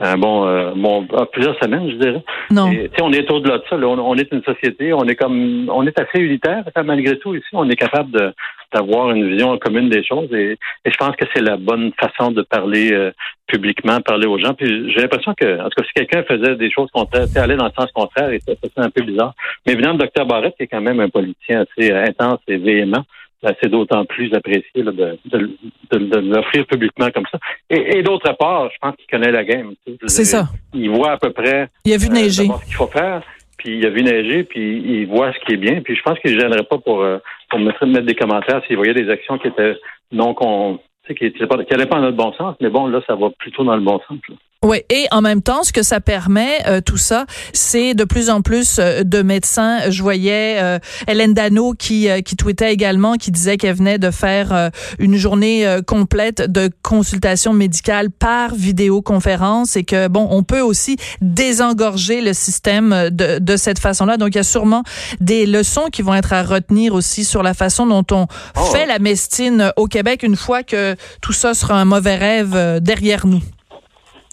un 0.00 0.18
bon, 0.18 0.72
bon 0.76 1.06
plusieurs 1.32 1.58
semaines, 1.58 1.90
je 1.90 1.96
dirais. 1.96 2.22
Non. 2.50 2.70
Et, 2.70 2.90
on 3.00 3.12
est 3.12 3.28
au-delà 3.30 3.58
de 3.58 3.64
ça. 3.68 3.76
Là, 3.76 3.88
on, 3.88 3.98
on, 3.98 4.14
est 4.16 4.30
une 4.32 4.42
société, 4.42 4.92
on 4.92 5.04
est 5.04 5.16
comme, 5.16 5.68
on 5.72 5.86
est 5.86 5.98
assez 5.98 6.18
unitaire. 6.18 6.64
Malgré 6.92 7.18
tout, 7.18 7.34
ici, 7.34 7.48
on 7.52 7.68
est 7.70 7.76
capable 7.76 8.34
d'avoir 8.72 9.12
une 9.12 9.28
vision 9.28 9.56
commune 9.58 9.88
des 9.88 10.04
choses 10.04 10.32
et, 10.32 10.58
je 10.84 10.96
pense 10.98 11.16
que 11.16 11.24
c'est 11.34 11.42
la 11.42 11.56
bonne 11.56 11.92
façon 11.98 12.32
de 12.32 12.42
parler 12.42 12.92
euh, 12.92 13.10
publiquement, 13.46 14.00
parler 14.00 14.26
aux 14.26 14.38
gens. 14.38 14.54
Puis 14.54 14.92
j'ai 14.92 15.00
l'impression 15.00 15.32
que, 15.34 15.60
en 15.60 15.64
tout 15.64 15.82
cas, 15.82 15.84
si 15.86 15.92
quelqu'un 15.94 16.22
faisait 16.24 16.56
des 16.56 16.70
choses 16.70 16.90
contraires, 16.92 17.26
allait 17.36 17.56
dans 17.56 17.66
le 17.66 17.72
sens 17.78 17.90
contraire, 17.92 18.30
et 18.30 18.40
ça, 18.40 18.52
c'est 18.62 18.78
un 18.78 18.90
peu 18.90 19.02
bizarre. 19.02 19.34
Mais 19.66 19.72
évidemment, 19.72 19.94
le 19.94 20.00
docteur 20.00 20.26
Barrett, 20.26 20.54
qui 20.56 20.64
est 20.64 20.66
quand 20.66 20.80
même 20.80 21.00
un 21.00 21.08
politicien 21.08 21.62
assez 21.62 21.90
euh, 21.90 22.04
intense 22.04 22.40
et 22.48 22.56
véhément, 22.56 23.04
ben, 23.42 23.54
c'est 23.60 23.68
d'autant 23.68 24.04
plus 24.04 24.32
apprécié 24.34 24.82
de, 24.84 24.92
de, 24.92 26.18
l'offrir 26.18 26.64
publiquement 26.66 27.10
comme 27.10 27.24
ça. 27.30 27.38
Et, 27.70 28.00
d'autre 28.02 28.32
part, 28.36 28.70
je 28.70 28.76
pense 28.80 28.94
qu'il 28.96 29.06
connaît 29.10 29.32
la 29.32 29.44
game. 29.44 29.72
C'est 30.06 30.24
ça. 30.24 30.48
Il 30.72 30.90
voit 30.90 31.12
à 31.12 31.16
peu 31.16 31.32
près 31.32 31.68
il 31.84 31.92
a 31.92 31.96
vu 31.96 32.08
neiger. 32.08 32.46
ce 32.46 32.64
qu'il 32.66 32.74
faut 32.74 32.86
faire 32.86 33.22
puis 33.62 33.78
il 33.78 33.86
a 33.86 33.90
vu 33.90 34.02
neiger, 34.02 34.42
puis 34.42 34.82
il 34.84 35.06
voit 35.06 35.32
ce 35.32 35.38
qui 35.44 35.52
est 35.52 35.56
bien. 35.56 35.82
Puis 35.82 35.94
je 35.94 36.02
pense 36.02 36.18
qu'il 36.18 36.34
ne 36.34 36.40
gênerait 36.40 36.64
pas 36.64 36.78
pour, 36.78 37.02
euh, 37.02 37.18
pour 37.48 37.60
mettre, 37.60 37.86
mettre 37.86 38.06
des 38.06 38.16
commentaires 38.16 38.60
s'il 38.66 38.76
voyait 38.76 38.94
des 38.94 39.08
actions 39.08 39.38
qui 39.38 39.48
étaient 39.48 39.76
non 40.10 40.34
qu'on 40.34 40.80
qui 41.16 41.24
n'allaient 41.24 41.86
pas, 41.86 41.96
pas 41.96 42.00
dans 42.00 42.06
le 42.06 42.12
bon 42.12 42.32
sens. 42.32 42.56
Mais 42.60 42.70
bon, 42.70 42.86
là, 42.86 43.00
ça 43.06 43.14
va 43.14 43.30
plutôt 43.30 43.64
dans 43.64 43.76
le 43.76 43.82
bon 43.82 44.00
sens. 44.08 44.18
Oui, 44.64 44.82
et 44.90 45.08
en 45.10 45.22
même 45.22 45.42
temps, 45.42 45.64
ce 45.64 45.72
que 45.72 45.82
ça 45.82 46.00
permet, 46.00 46.64
euh, 46.68 46.80
tout 46.80 46.96
ça, 46.96 47.26
c'est 47.52 47.94
de 47.94 48.04
plus 48.04 48.30
en 48.30 48.42
plus 48.42 48.76
euh, 48.78 49.02
de 49.02 49.20
médecins. 49.22 49.90
Je 49.90 50.00
voyais 50.02 50.58
euh, 50.60 50.78
Hélène 51.08 51.34
Dano 51.34 51.72
qui 51.72 52.08
qui 52.24 52.36
tweetait 52.36 52.72
également, 52.72 53.14
qui 53.14 53.32
disait 53.32 53.56
qu'elle 53.56 53.74
venait 53.74 53.98
de 53.98 54.12
faire 54.12 54.70
une 54.98 55.16
journée 55.16 55.66
complète 55.86 56.42
de 56.42 56.70
consultation 56.82 57.52
médicale 57.52 58.10
par 58.10 58.54
vidéoconférence 58.54 59.76
et 59.76 59.84
que 59.84 60.08
bon, 60.08 60.28
on 60.30 60.42
peut 60.42 60.60
aussi 60.60 60.96
désengorger 61.20 62.20
le 62.20 62.32
système 62.32 63.10
de 63.10 63.38
de 63.38 63.56
cette 63.56 63.78
façon-là. 63.78 64.16
Donc 64.16 64.30
il 64.30 64.36
y 64.36 64.40
a 64.40 64.44
sûrement 64.44 64.84
des 65.20 65.46
leçons 65.46 65.86
qui 65.90 66.02
vont 66.02 66.14
être 66.14 66.32
à 66.32 66.42
retenir 66.42 66.94
aussi 66.94 67.24
sur 67.24 67.42
la 67.42 67.54
façon 67.54 67.86
dont 67.86 68.04
on 68.12 68.26
oh. 68.56 68.64
fait 68.72 68.86
la 68.86 68.98
médecine 68.98 69.72
au 69.76 69.86
Québec 69.86 70.22
une 70.22 70.36
fois 70.36 70.62
que 70.62 70.94
tout 71.20 71.32
ça 71.32 71.54
sera 71.54 71.80
un 71.80 71.84
mauvais 71.84 72.16
rêve 72.16 72.80
derrière 72.80 73.26
nous. 73.26 73.42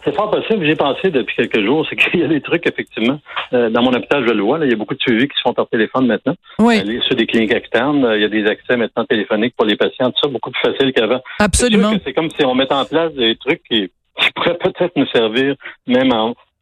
C'est 0.04 0.16
fort 0.16 0.32
possible. 0.32 0.66
J'ai 0.66 0.76
pensé 0.76 1.10
depuis 1.10 1.36
quelques 1.36 1.64
jours, 1.64 1.86
c'est 1.90 1.96
qu'il 1.96 2.22
y 2.22 2.24
a 2.24 2.28
des 2.28 2.42
trucs, 2.42 2.66
effectivement. 2.68 3.20
Euh, 3.54 3.70
dans 3.70 3.82
mon 3.82 3.94
hôpital, 3.94 4.26
je 4.28 4.34
le 4.34 4.42
vois, 4.42 4.60
il 4.62 4.70
y 4.70 4.74
a 4.74 4.78
beaucoup 4.78 4.94
de 4.94 5.00
suivis 5.02 5.28
qui 5.28 5.36
se 5.36 5.42
font 5.42 5.54
par 5.54 5.68
téléphone 5.68 6.08
maintenant. 6.08 6.36
Oui. 6.60 6.80
Euh, 6.80 7.02
sur 7.02 7.16
des 7.16 7.26
cliniques 7.26 7.54
externes, 7.54 8.06
euh, 8.06 8.16
il 8.16 8.22
y 8.22 8.26
a 8.26 8.30
des 8.30 8.46
accès 8.46 8.78
maintenant 8.78 9.06
téléphoniques 9.06 9.56
pour 9.58 9.66
les 9.66 9.76
patients, 9.76 10.10
tout 10.12 10.20
ça, 10.24 10.30
beaucoup 10.30 10.52
plus 10.52 10.72
facile 10.72 10.94
qu'avant. 10.94 11.22
Absolument. 11.40 11.92
C'est 12.06 12.14
comme 12.14 12.30
si 12.30 12.46
on 12.46 12.56
mettait 12.56 12.74
en 12.74 12.86
place 12.86 13.14
des 13.14 13.36
trucs 13.36 13.62
qui, 13.64 13.92
pourraient 14.36 14.58
peut-être 14.64 14.96
nous 14.96 15.08
servir 15.08 15.56
même 15.88 16.12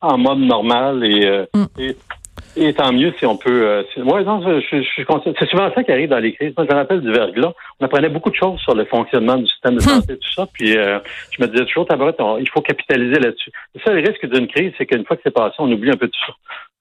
en, 0.01 0.17
mode 0.17 0.39
normal 0.39 1.03
et, 1.03 1.47
mm. 1.53 1.65
et 1.79 1.95
et 2.55 2.73
tant 2.73 2.91
mieux 2.91 3.13
si 3.19 3.25
on 3.25 3.37
peut. 3.37 3.67
Euh, 3.67 3.83
ouais, 3.97 4.23
non, 4.23 4.41
je, 4.41 4.59
je, 4.59 4.81
suis 4.81 5.05
C'est 5.39 5.49
souvent 5.49 5.71
ça 5.73 5.83
qui 5.83 5.91
arrive 5.91 6.09
dans 6.09 6.19
les 6.19 6.33
crises. 6.33 6.53
Moi, 6.57 6.65
je 6.67 6.73
me 6.73 6.79
rappelle 6.79 7.01
du 7.01 7.11
verglas. 7.11 7.53
On 7.79 7.85
apprenait 7.85 8.09
beaucoup 8.09 8.29
de 8.29 8.35
choses 8.35 8.59
sur 8.61 8.73
le 8.73 8.85
fonctionnement 8.85 9.37
du 9.37 9.47
système 9.47 9.75
de 9.75 9.79
hmm. 9.79 10.01
santé, 10.01 10.17
tout 10.17 10.31
ça. 10.33 10.47
Puis 10.51 10.75
euh, 10.75 10.99
je 11.31 11.41
me 11.41 11.47
disais 11.47 11.65
toujours, 11.65 11.85
tabaret, 11.85 12.15
il 12.39 12.49
faut 12.49 12.61
capitaliser 12.61 13.19
là-dessus. 13.19 13.51
Le 13.75 13.81
seul 13.81 14.05
risque 14.05 14.25
d'une 14.25 14.47
crise, 14.47 14.73
c'est 14.77 14.85
qu'une 14.85 15.05
fois 15.05 15.17
que 15.17 15.21
c'est 15.23 15.33
passé, 15.33 15.55
on 15.59 15.71
oublie 15.71 15.91
un 15.91 15.97
peu 15.97 16.07
tout 16.07 16.19
ça. 16.25 16.33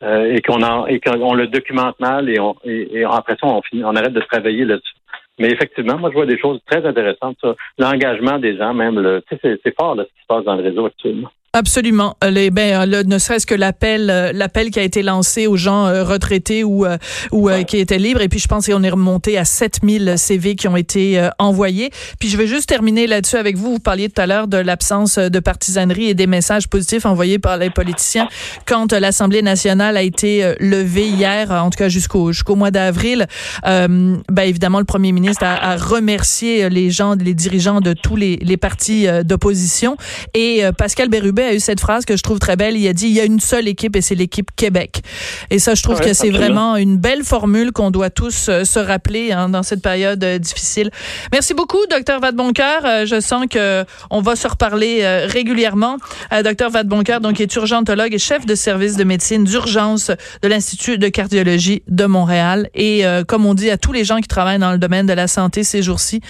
Euh, 0.03 0.35
et 0.35 0.42
qu'on 0.42 0.62
en, 0.62 0.87
et 0.87 1.01
qu'on 1.01 1.35
le 1.35 1.47
documente 1.47 1.99
mal 2.01 2.29
et, 2.29 2.38
on, 2.38 2.55
et, 2.64 3.05
après 3.05 3.37
ça, 3.40 3.47
on, 3.47 3.62
finit, 3.62 3.83
on 3.85 3.97
arrête 3.97 4.12
de 4.12 4.21
travailler 4.21 4.64
là-dessus. 4.64 4.95
Mais 5.38 5.49
effectivement, 5.49 5.99
moi, 5.99 6.11
je 6.11 6.14
vois 6.14 6.27
des 6.27 6.38
choses 6.38 6.61
très 6.66 6.85
intéressantes. 6.87 7.38
L'engagement 7.79 8.38
des 8.38 8.57
gens, 8.57 8.73
même, 8.73 8.99
le, 8.99 9.23
c'est 9.42 9.77
fort 9.79 9.95
là, 9.95 10.05
ce 10.05 10.09
qui 10.09 10.23
se 10.23 10.27
passe 10.27 10.45
dans 10.45 10.57
le 10.57 10.62
réseau 10.62 10.87
actuellement. 10.87 11.31
Absolument. 11.57 12.19
Les, 12.23 12.51
ben, 12.51 12.85
le, 12.85 13.03
ne 13.03 13.16
serait-ce 13.16 13.47
que 13.47 13.55
l'appel, 13.55 14.11
euh, 14.11 14.31
l'appel 14.35 14.71
qui 14.71 14.79
a 14.79 14.83
été 14.83 15.03
lancé 15.03 15.47
aux 15.47 15.57
gens 15.57 15.87
euh, 15.87 16.05
retraités 16.05 16.64
ou, 16.64 16.85
euh, 16.85 16.99
ou 17.33 17.49
qui 17.66 17.79
étaient 17.79 17.97
libres. 17.97 18.21
Et 18.21 18.29
puis, 18.29 18.38
je 18.38 18.47
pense 18.47 18.66
qu'on 18.66 18.83
est 18.83 18.90
remonté 18.90 19.38
à 19.38 19.47
7000 19.47 20.16
CV 20.19 20.55
qui 20.55 20.69
ont 20.69 20.77
été 20.77 21.31
envoyés. 21.38 21.90
Puis, 22.21 22.29
je 22.29 22.37
vais 22.37 22.47
juste 22.47 22.69
terminer 22.69 23.07
là-dessus 23.07 23.37
avec 23.37 23.57
vous. 23.57 23.73
Vous 23.73 23.79
parliez 23.79 24.11
tout 24.11 24.21
à 24.21 24.27
l'heure 24.27 24.49
de 24.49 24.59
l'absence 24.59 25.19
de 25.19 25.40
partisanerie 25.40 26.11
et 26.11 26.14
des 26.14 26.27
messages 26.27 26.69
positifs 26.69 27.07
envoyés 27.07 27.38
par 27.38 27.57
les 27.57 27.71
politiciens 27.71 28.29
quand 28.66 28.92
l'Assemblée 28.92 29.40
nationale 29.40 29.97
a 29.97 30.03
été 30.03 30.57
levée 30.61 31.09
hier, 31.09 31.51
en 31.51 31.71
tout 31.71 31.79
cas 31.79 31.88
jusqu'au 31.88 32.33
jusqu'au 32.33 32.57
mois 32.57 32.71
d'avril. 32.71 33.27
ben, 33.64 34.21
évidemment, 34.37 34.79
le 34.79 34.85
premier 34.85 35.12
ministre 35.12 35.42
a, 35.42 35.71
a, 35.71 35.77
remercié 35.77 36.69
les 36.69 36.90
gens, 36.90 37.14
les 37.14 37.33
dirigeants 37.33 37.81
de 37.81 37.95
tous 37.95 38.16
les, 38.16 38.37
les 38.42 38.59
partis 38.59 39.07
d'opposition. 39.25 39.97
Et 40.35 40.62
Pascal 40.77 41.09
Bérubé 41.47 41.53
a 41.53 41.55
eu 41.55 41.61
cette 41.61 41.81
phrase 41.81 42.05
que 42.05 42.17
je 42.17 42.23
trouve 42.23 42.39
très 42.39 42.57
belle. 42.57 42.77
Il 42.77 42.87
a 42.89 42.93
dit, 42.93 43.07
il 43.07 43.13
y 43.13 43.21
a 43.21 43.25
une 43.25 43.41
seule 43.41 43.69
équipe 43.69 43.97
et 43.97 44.01
c'est 44.01 44.15
l'équipe 44.15 44.51
Québec. 44.57 45.03
Et 45.51 45.59
ça, 45.59 45.75
je 45.75 45.83
trouve 45.83 46.01
que 46.01 46.13
c'est 46.13 46.31
vraiment 46.31 46.77
une 46.77 46.97
belle 46.97 47.23
formule 47.23 47.73
qu'on 47.73 47.91
doit 47.91 48.11
tous 48.11 48.49
euh, 48.49 48.65
se 48.65 48.79
rappeler 48.79 49.33
hein, 49.33 49.49
dans 49.49 49.63
cette 49.63 49.83
période 49.83 50.23
euh, 50.25 50.39
difficile. 50.39 50.91
Merci 51.33 51.55
beaucoup, 51.55 51.79
docteur 51.91 52.21
Vadeboncoeur. 52.21 52.83
Euh, 52.85 53.07
je 53.07 53.21
sens 53.21 53.47
que 53.49 53.85
on 54.11 54.21
va 54.21 54.37
se 54.37 54.47
reparler 54.49 55.07
régulièrement. 55.27 55.97
docteur 56.45 56.71
Vadeboncoeur, 56.71 57.21
donc, 57.21 57.41
est 57.41 57.55
urgentologue 57.55 58.15
et 58.15 58.19
chef 58.19 58.47
de 58.47 58.55
service 58.55 58.97
de 58.97 59.05
médecine 59.05 59.45
d'urgence 59.45 60.11
de 60.43 60.49
l'Institut 60.49 60.99
de 60.99 61.09
cardiologie 61.09 61.83
de 61.89 62.05
Montréal. 62.05 62.69
Et 62.75 63.05
comme 63.29 63.47
on 63.47 63.55
dit 63.55 63.71
à 63.71 63.79
tous 63.79 63.93
les 63.93 64.05
gens 64.05 64.19
qui 64.19 64.29
travaillent 64.29 64.59
dans 64.59 64.73
le 64.73 64.79
domaine 64.79 65.07
de 65.07 65.13
la 65.13 65.29
santé 65.29 65.65
ces 65.65 65.83
jours-ci, 65.83 66.21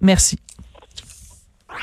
merci. 0.00 0.38